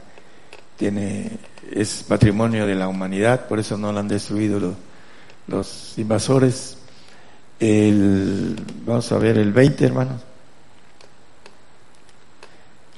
Tiene, 0.76 1.30
es 1.72 2.04
patrimonio 2.06 2.66
de 2.66 2.74
la 2.74 2.88
humanidad, 2.88 3.46
por 3.46 3.58
eso 3.58 3.76
no 3.78 3.92
lo 3.92 4.00
han 4.00 4.08
destruido 4.08 4.60
los, 4.60 4.74
los 5.46 5.98
invasores 5.98 6.78
el, 7.60 8.56
vamos 8.84 9.10
a 9.12 9.18
ver 9.18 9.38
el 9.38 9.52
20, 9.52 9.84
hermanos. 9.84 10.20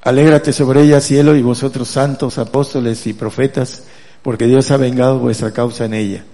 Alégrate 0.03 0.53
sobre 0.53 0.83
ella, 0.83 1.01
cielo, 1.01 1.35
y 1.35 1.43
vosotros 1.43 1.89
santos, 1.89 2.39
apóstoles 2.39 3.07
y 3.07 3.13
profetas, 3.13 3.85
porque 4.23 4.47
Dios 4.47 4.71
ha 4.71 4.77
vengado 4.77 5.19
vuestra 5.19 5.53
causa 5.53 5.85
en 5.85 5.95
ella. 5.95 6.25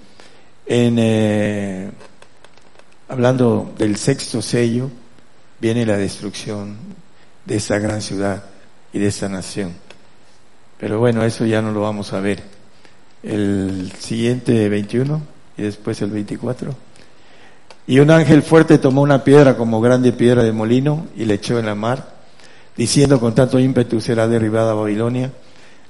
En, 0.67 0.97
eh, 0.99 1.91
hablando 3.09 3.73
del 3.79 3.97
sexto 3.97 4.43
sello, 4.43 4.91
viene 5.61 5.87
la 5.87 5.97
destrucción 5.97 6.77
de 7.45 7.57
esa 7.57 7.79
gran 7.79 8.03
ciudad 8.03 8.45
y 8.93 8.99
de 8.99 9.09
esa 9.09 9.29
nación. 9.29 9.73
Pero 10.79 10.99
bueno, 10.99 11.25
eso 11.25 11.47
ya 11.47 11.63
no 11.63 11.73
lo 11.73 11.83
vamos 11.83 12.13
a 12.13 12.21
ver. 12.21 12.43
El 13.23 13.93
siguiente 13.99 14.69
21 14.69 15.23
y 15.57 15.63
después 15.63 16.03
el 16.03 16.11
24. 16.11 16.75
Y 17.87 17.99
un 18.01 18.11
ángel 18.11 18.43
fuerte 18.43 18.79
tomó 18.79 19.03
una 19.03 19.25
piedra 19.25 19.57
como 19.57 19.81
grande 19.81 20.13
piedra 20.13 20.43
de 20.43 20.53
molino 20.53 21.07
y 21.17 21.25
le 21.25 21.35
echó 21.35 21.59
en 21.59 21.67
la 21.67 21.75
mar 21.75 22.13
diciendo 22.77 23.21
con 23.21 23.35
tanto 23.35 23.59
ímpetu 23.59 24.01
será 24.01 24.27
derribada 24.29 24.75
Babilonia, 24.75 25.31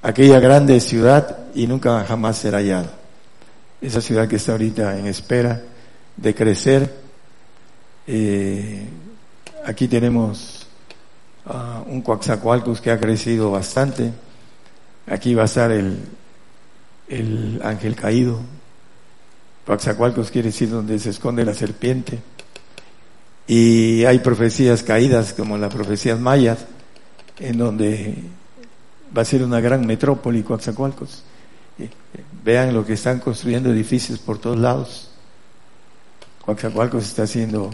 aquella 0.03 0.41
grande 0.41 0.81
ciudad 0.81 1.39
y 1.55 1.67
nunca 1.67 2.05
jamás 2.05 2.39
será 2.39 2.59
hallada. 2.59 2.93
Esa 3.81 4.01
ciudad 4.01 4.29
que 4.29 4.37
está 4.37 4.53
ahorita 4.53 4.99
en 4.99 5.07
espera 5.07 5.63
de 6.17 6.35
crecer. 6.35 7.02
Eh, 8.07 8.87
aquí 9.65 9.89
tenemos 9.89 10.67
uh, 11.47 11.89
un 11.89 12.03
Coaxacualcos 12.03 12.81
que 12.81 12.91
ha 12.91 12.99
crecido 12.99 13.51
bastante. 13.51 14.13
Aquí 15.07 15.35
va 15.35 15.43
a 15.43 15.47
estar 15.47 15.71
el, 15.71 15.99
el 17.09 17.61
ángel 17.63 17.95
caído. 17.95 18.41
Coaxacualcos 19.67 20.31
quiere 20.31 20.49
decir 20.49 20.71
donde 20.71 20.99
se 20.99 21.11
esconde 21.11 21.45
la 21.45 21.55
serpiente. 21.55 22.19
Y 23.47 24.05
hay 24.05 24.19
profecías 24.21 24.83
caídas, 24.83 25.33
como 25.33 25.59
las 25.59 25.73
profecías 25.73 26.19
mayas, 26.19 26.65
en 27.39 27.59
donde 27.59 28.17
va 29.17 29.23
a 29.23 29.25
ser 29.25 29.43
una 29.43 29.61
gran 29.61 29.87
metrópoli, 29.87 30.43
Coatzacoalcos. 30.43 31.25
Vean 32.45 32.75
lo 32.75 32.85
que 32.85 32.95
están 32.95 33.21
construyendo 33.21 33.71
edificios 33.71 34.19
por 34.19 34.39
todos 34.39 34.59
lados. 34.59 35.11
Coatzacoalcos 36.45 37.05
está 37.05 37.25
haciendo 37.25 37.71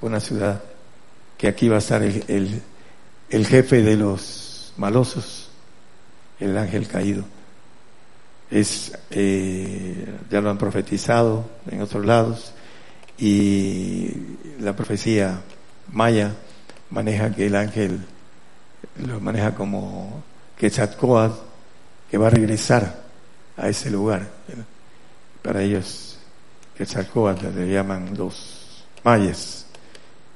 una 0.00 0.20
ciudad 0.20 0.62
que 1.36 1.48
aquí 1.48 1.68
va 1.68 1.76
a 1.76 1.78
estar 1.78 2.02
el, 2.02 2.62
el, 3.28 3.46
jefe 3.46 3.82
de 3.82 3.96
los 3.96 4.72
malosos, 4.76 5.48
el 6.38 6.56
ángel 6.56 6.86
caído. 6.86 7.24
Es, 8.50 8.92
eh, 9.10 10.06
ya 10.30 10.40
lo 10.40 10.50
han 10.50 10.58
profetizado 10.58 11.48
en 11.70 11.82
otros 11.82 12.04
lados 12.04 12.52
y 13.16 14.12
la 14.58 14.74
profecía 14.74 15.40
maya 15.92 16.34
maneja 16.90 17.34
que 17.34 17.46
el 17.46 17.54
ángel 17.54 18.00
lo 19.06 19.20
maneja 19.20 19.54
como 19.54 20.22
Quetzalcoatl, 20.58 21.38
que 22.10 22.18
va 22.18 22.26
a 22.26 22.30
regresar 22.30 23.02
a 23.56 23.68
ese 23.68 23.90
lugar. 23.90 24.28
Para 25.42 25.62
ellos, 25.62 26.18
Quetzalcoatl 26.76 27.46
le 27.54 27.72
llaman 27.72 28.14
los 28.16 28.84
mayas. 29.04 29.66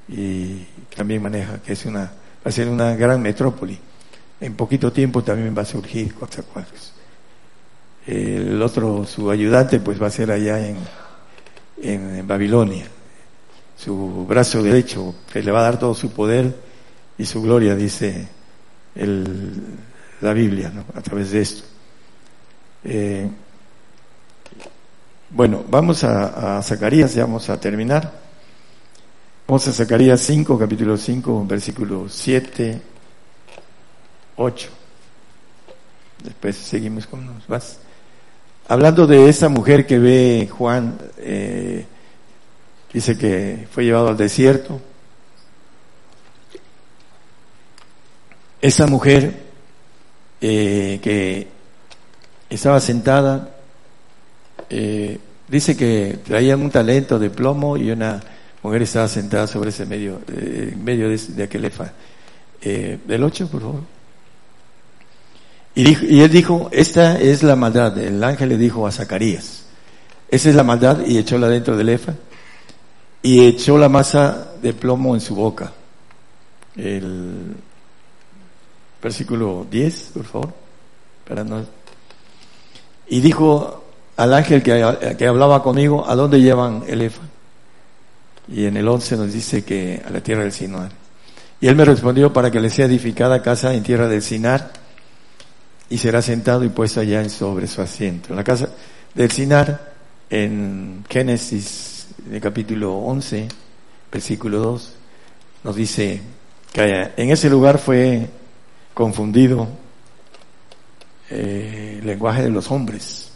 Y 0.07 0.65
también 0.95 1.21
maneja 1.21 1.61
que 1.61 1.73
es 1.73 1.85
una, 1.85 2.01
va 2.01 2.11
a 2.45 2.51
ser 2.51 2.67
una 2.67 2.95
gran 2.95 3.21
metrópoli. 3.21 3.77
En 4.39 4.55
poquito 4.55 4.91
tiempo 4.91 5.23
también 5.23 5.55
va 5.57 5.61
a 5.61 5.65
surgir 5.65 6.13
Quetzalcoatl. 6.13 6.75
El 8.05 8.61
otro, 8.61 9.05
su 9.05 9.31
ayudante, 9.31 9.79
pues 9.79 10.01
va 10.01 10.07
a 10.07 10.11
ser 10.11 10.31
allá 10.31 10.59
en, 10.67 10.77
en, 11.81 12.27
Babilonia. 12.27 12.85
Su 13.75 14.25
brazo 14.27 14.61
derecho, 14.61 15.15
que 15.31 15.41
le 15.41 15.51
va 15.51 15.59
a 15.59 15.63
dar 15.63 15.79
todo 15.79 15.95
su 15.95 16.11
poder 16.11 16.55
y 17.17 17.25
su 17.25 17.41
gloria, 17.41 17.75
dice 17.75 18.27
el, 18.93 19.63
la 20.21 20.33
Biblia 20.33 20.69
¿no? 20.69 20.85
a 20.93 21.01
través 21.01 21.31
de 21.31 21.41
esto. 21.41 21.63
Eh, 22.83 23.27
bueno, 25.31 25.65
vamos 25.67 26.03
a, 26.03 26.57
a, 26.57 26.61
Zacarías, 26.61 27.15
ya 27.15 27.25
vamos 27.25 27.49
a 27.49 27.59
terminar. 27.59 28.24
Vamos 29.47 29.67
a 29.67 29.73
Zacarías 29.73 30.21
5, 30.21 30.57
capítulo 30.57 30.97
5, 30.97 31.45
versículo 31.45 32.09
7, 32.09 32.81
8. 34.37 34.69
Después 36.23 36.55
seguimos 36.55 37.05
con 37.05 37.27
los 37.27 37.47
más. 37.47 37.77
Hablando 38.67 39.05
de 39.05 39.29
esa 39.29 39.47
mujer 39.47 39.85
que 39.85 39.99
ve 39.99 40.49
Juan, 40.51 40.97
eh, 41.19 41.85
dice 42.91 43.15
que 43.15 43.67
fue 43.69 43.85
llevado 43.85 44.07
al 44.07 44.17
desierto, 44.17 44.81
Esa 48.65 48.87
mujer 48.87 49.43
eh, 50.41 50.99
que 51.03 51.47
estaba 52.49 52.79
sentada, 52.79 53.55
eh, 54.71 55.19
dice 55.47 55.77
que 55.77 56.17
traía 56.25 56.57
un 56.57 56.71
talento 56.71 57.19
de 57.19 57.29
plomo 57.29 57.77
y 57.77 57.91
una 57.91 58.23
mujer 58.65 58.81
estaba 58.83 59.07
sentada 59.07 59.47
sobre 59.47 59.69
ese 59.69 59.85
medio, 59.85 60.21
eh, 60.27 60.71
en 60.73 60.83
medio 60.83 61.09
de, 61.09 61.43
aquel 61.43 61.65
efa. 61.65 61.91
del 62.61 63.23
8, 63.23 63.47
por 63.47 63.61
favor. 63.61 63.81
Y, 65.75 66.15
y 66.15 66.21
él 66.21 66.31
dijo, 66.31 66.69
esta 66.71 67.19
es 67.19 67.43
la 67.43 67.55
maldad. 67.55 67.97
El 67.97 68.23
ángel 68.23 68.49
le 68.49 68.57
dijo 68.57 68.87
a 68.87 68.91
Zacarías, 68.91 69.65
esa 70.29 70.49
es 70.49 70.55
la 70.55 70.63
maldad 70.63 71.05
y 71.05 71.17
echóla 71.17 71.47
dentro 71.47 71.77
del 71.77 71.89
efa 71.89 72.13
y 73.21 73.45
echó 73.45 73.77
la 73.77 73.89
masa 73.89 74.53
de 74.61 74.73
plomo 74.73 75.15
en 75.15 75.21
su 75.21 75.35
boca. 75.35 75.71
El, 76.75 77.55
versículo 79.05 79.67
10, 79.69 80.11
por 80.15 80.25
favor. 80.25 80.53
Para 81.27 81.43
no... 81.43 81.63
Y 83.07 83.21
dijo 83.21 83.83
al 84.17 84.33
ángel 84.33 84.63
que, 84.63 85.15
que, 85.15 85.27
hablaba 85.27 85.61
conmigo, 85.61 86.09
¿a 86.09 86.15
dónde 86.15 86.41
llevan 86.41 86.83
el 86.87 87.03
Efa? 87.03 87.21
Y 88.47 88.65
en 88.65 88.77
el 88.77 88.87
11 88.87 89.17
nos 89.17 89.33
dice 89.33 89.63
que 89.63 90.01
a 90.05 90.09
la 90.09 90.21
tierra 90.21 90.43
del 90.43 90.51
Sinar. 90.51 90.91
Y 91.59 91.67
él 91.67 91.75
me 91.75 91.85
respondió 91.85 92.31
para 92.31 92.51
que 92.51 92.59
le 92.59 92.69
sea 92.69 92.85
edificada 92.85 93.41
casa 93.41 93.73
en 93.73 93.83
tierra 93.83 94.07
del 94.07 94.21
Sinar 94.21 94.71
y 95.89 95.97
será 95.97 96.21
sentado 96.21 96.63
y 96.63 96.69
puesto 96.69 96.99
allá 96.99 97.27
sobre 97.29 97.67
su 97.67 97.81
asiento. 97.81 98.29
En 98.29 98.35
la 98.35 98.43
casa 98.43 98.69
del 99.13 99.31
Sinar, 99.31 99.93
en 100.29 101.05
Génesis, 101.09 102.07
en 102.27 102.35
el 102.35 102.41
capítulo 102.41 102.95
11, 102.95 103.47
versículo 104.11 104.59
2, 104.59 104.93
nos 105.63 105.75
dice 105.75 106.21
que 106.71 107.11
en 107.15 107.29
ese 107.29 107.49
lugar 107.49 107.79
fue 107.79 108.29
confundido 108.93 109.67
eh, 111.29 111.97
el 111.99 112.05
lenguaje 112.05 112.43
de 112.43 112.49
los 112.49 112.69
hombres. 112.71 113.31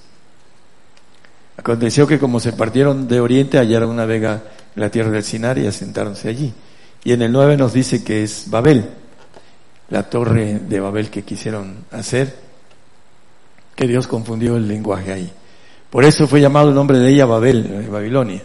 Aconteció 1.58 2.08
que 2.08 2.20
como 2.20 2.40
se 2.40 2.54
partieron 2.54 3.08
de 3.08 3.20
oriente 3.20 3.58
hallaron 3.58 3.90
una 3.90 4.06
vega 4.06 4.44
en 4.76 4.82
la 4.82 4.90
tierra 4.90 5.12
del 5.12 5.24
Sinar 5.24 5.58
y 5.58 5.68
asentáronse 5.68 6.30
allí. 6.30 6.54
Y 7.04 7.14
en 7.14 7.22
el 7.22 7.32
9 7.32 7.58
nos 7.58 7.74
dice 7.74 8.04
que 8.04 8.24
es 8.24 8.46
Babel, 8.50 8.90
la 9.90 10.10
torre 10.10 10.60
de 10.60 10.80
Babel 10.80 11.10
que 11.10 11.24
quisieron 11.24 11.86
hacer, 11.92 12.36
que 13.76 13.88
Dios 13.88 14.08
confundió 14.08 14.58
el 14.58 14.68
lenguaje 14.68 15.14
ahí. 15.14 15.32
Por 15.90 16.04
eso 16.04 16.28
fue 16.28 16.42
llamado 16.42 16.70
el 16.70 16.76
nombre 16.76 17.00
de 17.00 17.10
ella 17.12 17.26
Babel, 17.26 17.66
eh, 17.66 17.88
Babilonia, 17.90 18.42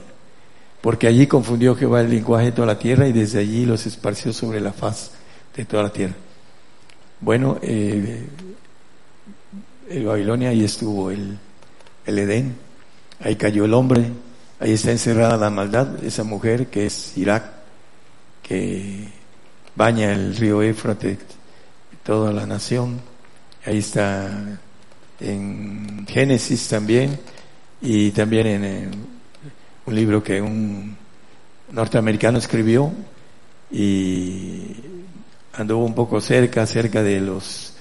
porque 0.80 1.06
allí 1.06 1.26
confundió 1.26 1.74
Jehová 1.74 2.00
el 2.00 2.10
lenguaje 2.10 2.46
de 2.46 2.52
toda 2.52 2.66
la 2.66 2.78
tierra 2.78 3.06
y 3.08 3.12
desde 3.12 3.40
allí 3.40 3.66
los 3.66 3.84
esparció 3.86 4.32
sobre 4.32 4.60
la 4.60 4.72
faz 4.72 5.10
de 5.54 5.64
toda 5.64 5.82
la 5.82 5.92
tierra. 5.92 6.14
Bueno, 7.20 7.58
eh, 7.62 8.26
en 9.88 10.06
Babilonia 10.06 10.50
ahí 10.50 10.64
estuvo 10.64 11.10
el, 11.10 11.38
el 12.06 12.18
Edén, 12.18 12.56
ahí 13.20 13.36
cayó 13.36 13.64
el 13.64 13.74
hombre, 13.74 14.10
ahí 14.64 14.72
está 14.72 14.92
encerrada 14.92 15.36
la 15.36 15.50
maldad, 15.50 16.02
esa 16.02 16.24
mujer 16.24 16.68
que 16.68 16.86
es 16.86 17.18
Irak, 17.18 17.44
que 18.42 19.08
baña 19.76 20.10
el 20.10 20.34
río 20.34 20.62
Éfrates, 20.62 21.18
toda 22.02 22.32
la 22.32 22.46
nación, 22.46 22.98
ahí 23.66 23.76
está 23.76 24.58
en 25.20 26.06
Génesis 26.08 26.66
también, 26.66 27.20
y 27.82 28.10
también 28.12 28.46
en, 28.46 28.90
un 29.84 29.94
libro 29.94 30.22
que 30.22 30.40
un 30.40 30.96
norteamericano 31.70 32.38
escribió, 32.38 32.90
y 33.70 34.76
anduvo 35.52 35.84
un 35.84 35.94
poco 35.94 36.22
cerca, 36.22 36.64
cerca 36.64 37.02
de 37.02 37.20
los, 37.20 37.74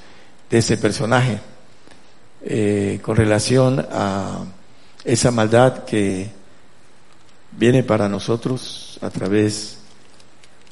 de 0.49 0.57
ese 0.57 0.75
personaje, 0.75 1.39
eh, 2.43 2.99
con 3.01 3.15
relación 3.15 3.87
a 3.89 4.43
esa 5.05 5.31
maldad 5.31 5.85
que 5.85 6.42
viene 7.57 7.83
para 7.83 8.09
nosotros 8.09 8.99
a 9.01 9.09
través 9.09 9.77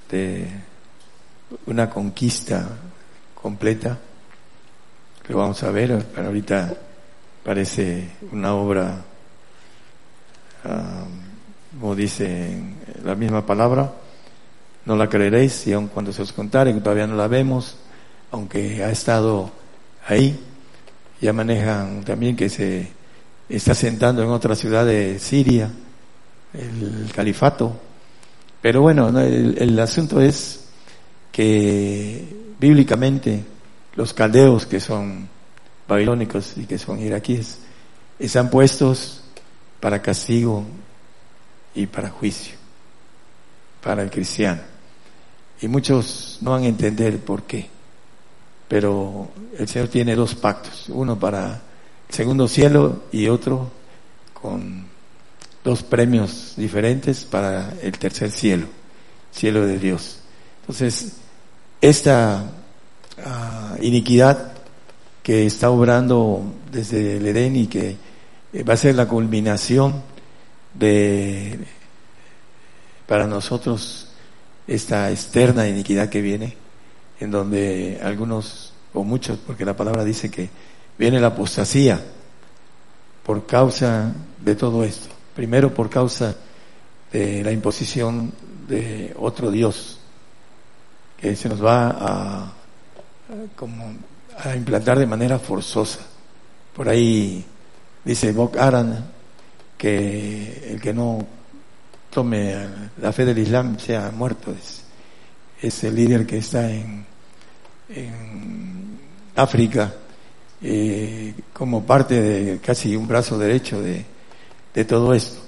de 0.10 0.48
una 1.66 1.90
conquista 1.90 2.68
completa, 3.42 3.98
que 5.26 5.34
vamos 5.34 5.62
a 5.64 5.72
ver, 5.72 6.06
pero 6.14 6.28
ahorita 6.28 6.74
parece 7.44 8.10
una 8.32 8.54
obra 8.54 9.04
ah, 10.66 11.06
como 11.80 11.96
dice 11.96 12.62
la 13.04 13.16
misma 13.16 13.46
palabra, 13.46 13.92
no 14.86 14.96
la 14.96 15.08
creeréis 15.08 15.66
y 15.68 15.74
aun 15.74 15.88
cuando 15.88 16.12
se 16.12 16.22
os 16.22 16.34
contare, 16.34 16.74
que 16.74 16.82
todavía 16.82 17.08
no 17.08 17.16
la 17.16 17.28
vemos, 17.28 17.78
aunque 18.32 18.84
ha 18.84 18.92
estado 18.92 19.52
ahí, 20.08 20.40
ya 21.22 21.34
manejan 21.34 22.04
también 22.04 22.36
que 22.36 22.50
se 22.50 22.92
está 23.48 23.74
sentando 23.74 24.24
en 24.24 24.30
otra 24.30 24.56
ciudad 24.56 24.86
de 24.86 25.20
Siria, 25.20 25.72
el 26.54 27.12
califato. 27.14 27.80
Pero 28.62 28.82
bueno, 28.82 29.10
el, 29.20 29.80
asunto 29.80 30.22
es 30.22 30.66
que 31.32 32.54
bíblicamente 32.60 33.44
los 33.96 34.14
caldeos 34.14 34.66
que 34.66 34.80
son 34.80 35.28
babilónicos 35.88 36.58
y 36.58 36.66
que 36.66 36.78
son 36.78 37.00
iraquíes 37.00 37.60
están 38.20 38.50
puestos 38.50 39.24
para 39.80 40.02
castigo 40.02 40.64
y 41.74 41.88
para 41.88 42.10
juicio, 42.10 42.56
para 43.84 44.04
el 44.04 44.12
cristiano. 44.12 44.62
Y 45.60 45.68
muchos 45.68 46.38
no 46.42 46.52
van 46.52 46.64
a 46.64 46.68
entender 46.68 47.20
por 47.20 47.44
qué. 47.44 47.68
Pero 48.68 49.30
el 49.58 49.68
Señor 49.68 49.88
tiene 49.90 50.16
dos 50.16 50.36
pactos, 50.36 50.86
uno 50.90 51.20
para 51.20 51.62
el 52.08 52.16
segundo 52.16 52.48
cielo 52.48 53.04
y 53.12 53.28
otro 53.28 53.70
con 54.34 54.91
dos 55.64 55.84
premios 55.84 56.54
diferentes 56.58 57.24
para 57.24 57.74
el 57.82 57.98
tercer 57.98 58.32
cielo, 58.32 58.68
cielo 59.32 59.66
de 59.66 59.80
Dios. 59.80 60.20
Entonces, 60.62 61.14
esta 61.82 62.52
ah, 63.24 63.76
iniquidad 63.82 64.54
que 65.24 65.46
está 65.46 65.70
obrando 65.70 66.44
desde 66.72 67.18
el 67.18 67.28
Edén 67.28 67.56
y 67.56 67.68
que 67.68 67.98
eh, 68.54 68.64
va 68.64 68.74
a 68.74 68.78
ser 68.78 68.96
la 68.96 69.08
culminación 69.08 70.02
de 70.74 71.60
para 73.08 73.28
nosotros 73.28 74.08
esta 74.68 75.12
externa 75.12 75.68
iniquidad 75.68 76.08
que 76.08 76.22
viene, 76.22 76.56
en 77.20 77.30
donde 77.30 78.00
algunos 78.02 78.72
o 78.94 79.04
muchos, 79.04 79.38
porque 79.38 79.66
la 79.66 79.76
palabra 79.76 80.06
dice 80.06 80.32
que 80.32 80.50
viene 80.98 81.20
la 81.20 81.28
apostasía 81.28 82.00
por 83.24 83.46
causa 83.46 84.14
de 84.40 84.56
todo 84.56 84.84
esto. 84.84 85.21
Primero 85.36 85.74
por 85.74 85.90
causa 85.90 86.36
de 87.12 87.44
la 87.44 87.52
imposición 87.52 88.32
de 88.68 89.14
otro 89.18 89.52
Dios 89.52 90.00
que 91.18 91.36
se 91.36 91.50
nos 91.50 91.64
va 91.64 91.90
a, 91.90 92.54
como 93.56 93.94
a 94.44 94.56
implantar 94.56 94.98
de 94.98 95.06
manera 95.06 95.38
forzosa. 95.40 96.00
Por 96.76 96.90
ahí 96.90 97.46
dice 98.04 98.32
Bok 98.32 98.58
Aran 98.58 99.06
que 99.78 100.70
el 100.72 100.82
que 100.82 100.94
no 100.94 101.26
tome 102.10 102.56
la 103.02 103.12
fe 103.14 103.26
del 103.26 103.38
Islam 103.38 103.80
sea 103.80 104.12
muerto. 104.12 104.54
Es, 105.62 105.84
el 105.84 105.96
líder 105.96 106.26
que 106.26 106.40
está 106.40 106.72
en, 106.72 107.06
en 107.90 109.00
África 109.36 109.94
eh, 110.62 111.36
como 111.54 111.86
parte 111.86 112.20
de 112.20 112.60
casi 112.60 112.96
un 112.96 113.08
brazo 113.08 113.38
derecho 113.38 113.80
de, 113.80 114.04
de 114.74 114.86
todo 114.86 115.14
esto. 115.14 115.40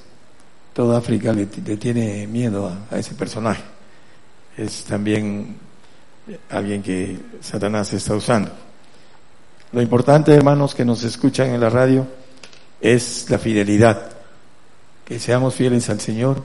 Toda 0.74 0.98
África 0.98 1.32
le, 1.34 1.46
tiene 1.46 2.28
miedo 2.28 2.72
a, 2.90 2.98
ese 2.98 3.14
personaje. 3.14 3.64
Es 4.58 4.84
también 4.84 5.58
alguien 6.50 6.82
que 6.82 7.20
Satanás 7.42 7.94
está 7.94 8.16
usando. 8.16 8.52
Lo 9.72 9.82
importante, 9.82 10.34
hermanos, 10.34 10.76
que 10.76 10.86
nos 10.86 11.04
escuchan 11.04 11.50
en 11.50 11.62
la 11.62 11.70
radio 11.70 12.08
es 12.82 13.30
la 13.30 13.38
fidelidad. 13.38 14.12
Que 15.06 15.20
seamos 15.20 15.56
fieles 15.56 15.90
al 15.90 16.00
Señor 16.00 16.44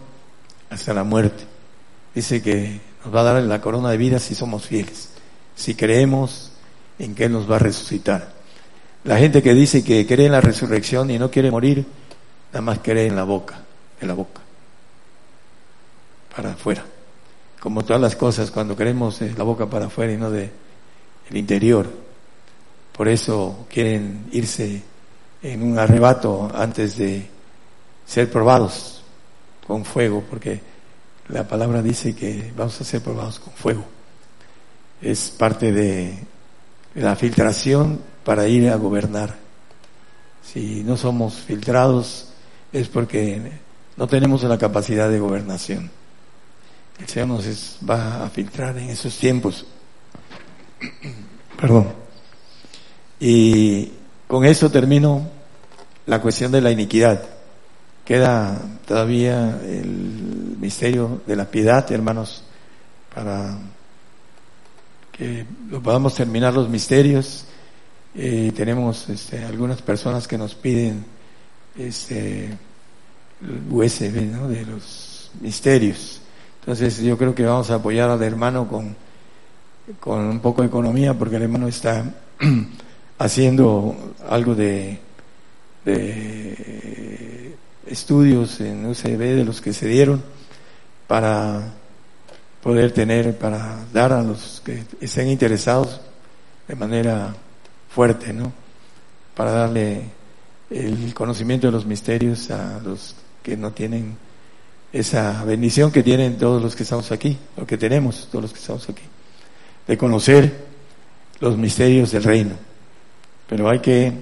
hasta 0.71 0.95
la 0.95 1.05
muerte. 1.05 1.45
Dice 2.15 2.43
que 2.43 2.81
nos 3.05 3.15
va 3.15 3.21
a 3.21 3.35
dar 3.35 3.43
la 3.43 3.61
corona 3.61 3.91
de 3.91 3.97
vida 3.97 4.19
si 4.19 4.35
somos 4.35 4.67
fieles, 4.67 5.11
si 5.55 5.75
creemos 5.75 6.53
en 6.99 7.15
que 7.15 7.25
Él 7.25 7.33
nos 7.33 7.51
va 7.51 7.57
a 7.57 7.61
resucitar. 7.61 8.33
La 9.05 9.19
gente 9.19 9.43
que 9.43 9.55
dice 9.55 9.85
que 9.85 10.07
cree 10.07 10.27
en 10.27 10.33
la 10.33 10.41
resurrección 10.41 11.11
y 11.11 11.19
no 11.19 11.31
quiere 11.31 11.51
morir, 11.51 11.87
nada 12.49 12.61
más 12.61 12.79
cree 12.81 13.07
en 13.07 13.17
la 13.17 13.25
boca, 13.25 13.61
en 14.01 14.09
la 14.09 14.15
boca, 14.15 14.41
para 16.35 16.53
afuera. 16.53 16.85
Como 17.61 17.85
todas 17.85 18.01
las 18.01 18.17
cosas, 18.17 18.51
cuando 18.51 18.77
creemos 18.77 19.21
en 19.23 19.37
la 19.37 19.45
boca 19.45 19.67
para 19.67 19.87
afuera 19.87 20.13
y 20.13 20.17
no 20.17 20.31
de 20.31 20.51
el 21.31 21.37
interior. 21.37 21.87
Por 22.93 23.09
eso 23.09 23.67
quieren 23.71 24.27
irse 24.33 24.83
en 25.43 25.63
un 25.63 25.79
arrebato 25.79 26.51
antes 26.55 26.97
de 26.97 27.29
ser 28.07 28.31
probados 28.31 29.03
con 29.67 29.85
fuego, 29.85 30.25
porque 30.29 30.61
la 31.29 31.47
palabra 31.47 31.83
dice 31.83 32.15
que 32.15 32.53
vamos 32.57 32.81
a 32.81 32.85
ser 32.85 33.03
probados 33.03 33.39
con 33.39 33.53
fuego. 33.53 33.85
Es 35.01 35.31
parte 35.31 35.73
de 35.73 36.19
la 36.95 37.15
filtración 37.15 38.01
para 38.25 38.49
ir 38.49 38.69
a 38.69 38.77
gobernar. 38.77 39.37
Si 40.43 40.83
no 40.83 40.97
somos 40.97 41.35
filtrados 41.35 42.28
es 42.73 42.89
porque 42.89 43.53
no 43.97 44.07
tenemos 44.07 44.43
la 44.43 44.59
capacidad 44.59 45.09
de 45.09 45.19
gobernación. 45.19 45.91
El 46.99 47.09
Señor 47.09 47.29
nos 47.29 47.79
va 47.89 48.25
a 48.25 48.31
filtrar 48.31 48.77
en 48.79 48.91
esos 48.91 49.17
tiempos. 49.19 49.67
Perdón. 51.61 51.89
Y 53.21 53.93
con 54.27 54.45
eso 54.45 54.71
termino 54.71 55.29
la 56.07 56.21
cuestión 56.21 56.53
de 56.53 56.61
la 56.61 56.71
iniquidad. 56.71 57.23
Queda 58.05 58.61
todavía 58.87 59.61
el 59.65 60.57
misterio 60.59 61.23
de 61.27 61.37
la 61.37 61.51
piedad, 61.51 61.91
hermanos, 61.93 62.43
para 63.15 63.59
que 65.13 65.45
lo 65.69 65.83
podamos 65.83 66.15
terminar 66.15 66.55
los 66.55 66.69
misterios 66.69 67.47
eh, 68.15 68.53
tenemos 68.57 69.09
este, 69.09 69.45
algunas 69.45 69.83
personas 69.83 70.27
que 70.27 70.39
nos 70.39 70.55
piden 70.55 71.05
este, 71.79 72.51
USB 73.71 74.13
de 74.49 74.67
los 74.67 75.31
misterios. 75.41 76.21
Entonces 76.61 76.99
yo 77.01 77.17
creo 77.17 77.35
que 77.35 77.45
vamos 77.45 77.71
a 77.71 77.77
apoyar 77.77 78.11
al 78.11 78.23
hermano 78.23 78.69
con, 78.69 78.95
con 80.01 80.21
un 80.27 80.41
poco 80.41 80.63
de 80.63 80.69
economía 80.69 81.15
porque 81.15 81.37
el 81.37 81.43
hermano 81.43 81.69
está 81.69 82.05
haciendo 83.19 84.15
algo 84.29 84.55
de, 84.55 84.99
de 85.85 87.57
estudios 87.87 88.61
en 88.61 88.85
UCB 88.87 89.19
de 89.19 89.45
los 89.45 89.61
que 89.61 89.73
se 89.73 89.87
dieron 89.87 90.23
para 91.07 91.73
poder 92.63 92.93
tener, 92.93 93.39
para 93.39 93.79
dar 93.93 94.13
a 94.13 94.23
los 94.23 94.61
que 94.65 94.85
estén 95.01 95.29
interesados 95.29 96.01
de 96.67 96.75
manera 96.75 97.35
fuerte, 97.89 98.33
¿no? 98.33 98.53
Para 99.35 99.53
darle 99.53 100.18
el 100.71 101.15
conocimiento 101.15 101.69
de 101.69 101.73
los 101.73 101.87
misterios 101.87 102.51
a 102.51 102.81
los 102.81 103.15
que 103.43 103.57
no 103.57 103.73
tienen 103.73 104.17
esa 104.93 105.45
bendición 105.45 105.91
que 105.91 106.03
tienen 106.03 106.39
todos 106.39 106.63
los 106.63 106.75
que 106.75 106.83
estamos 106.83 107.13
aquí, 107.13 107.37
lo 107.57 107.67
que 107.67 107.77
tenemos 107.77 108.29
todos 108.31 108.43
los 108.43 108.53
que 108.53 108.59
estamos 108.59 108.89
aquí, 108.89 109.03
de 109.87 109.99
conocer 109.99 110.67
los 111.41 111.57
misterios 111.57 112.11
del 112.11 112.25
reino. 112.25 112.55
Pero 113.49 113.69
hay 113.69 113.81
que 113.81 114.13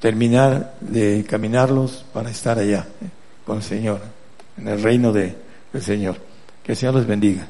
terminar 0.00 0.74
de 0.80 1.24
caminarlos 1.28 2.04
para 2.12 2.30
estar 2.30 2.58
allá 2.58 2.86
¿eh? 3.02 3.08
con 3.44 3.58
el 3.58 3.62
Señor, 3.62 4.00
en 4.56 4.68
el 4.68 4.82
reino 4.82 5.12
de, 5.12 5.34
del 5.72 5.82
Señor. 5.82 6.16
Que 6.62 6.72
el 6.72 6.78
Señor 6.78 6.94
los 6.94 7.06
bendiga. 7.06 7.46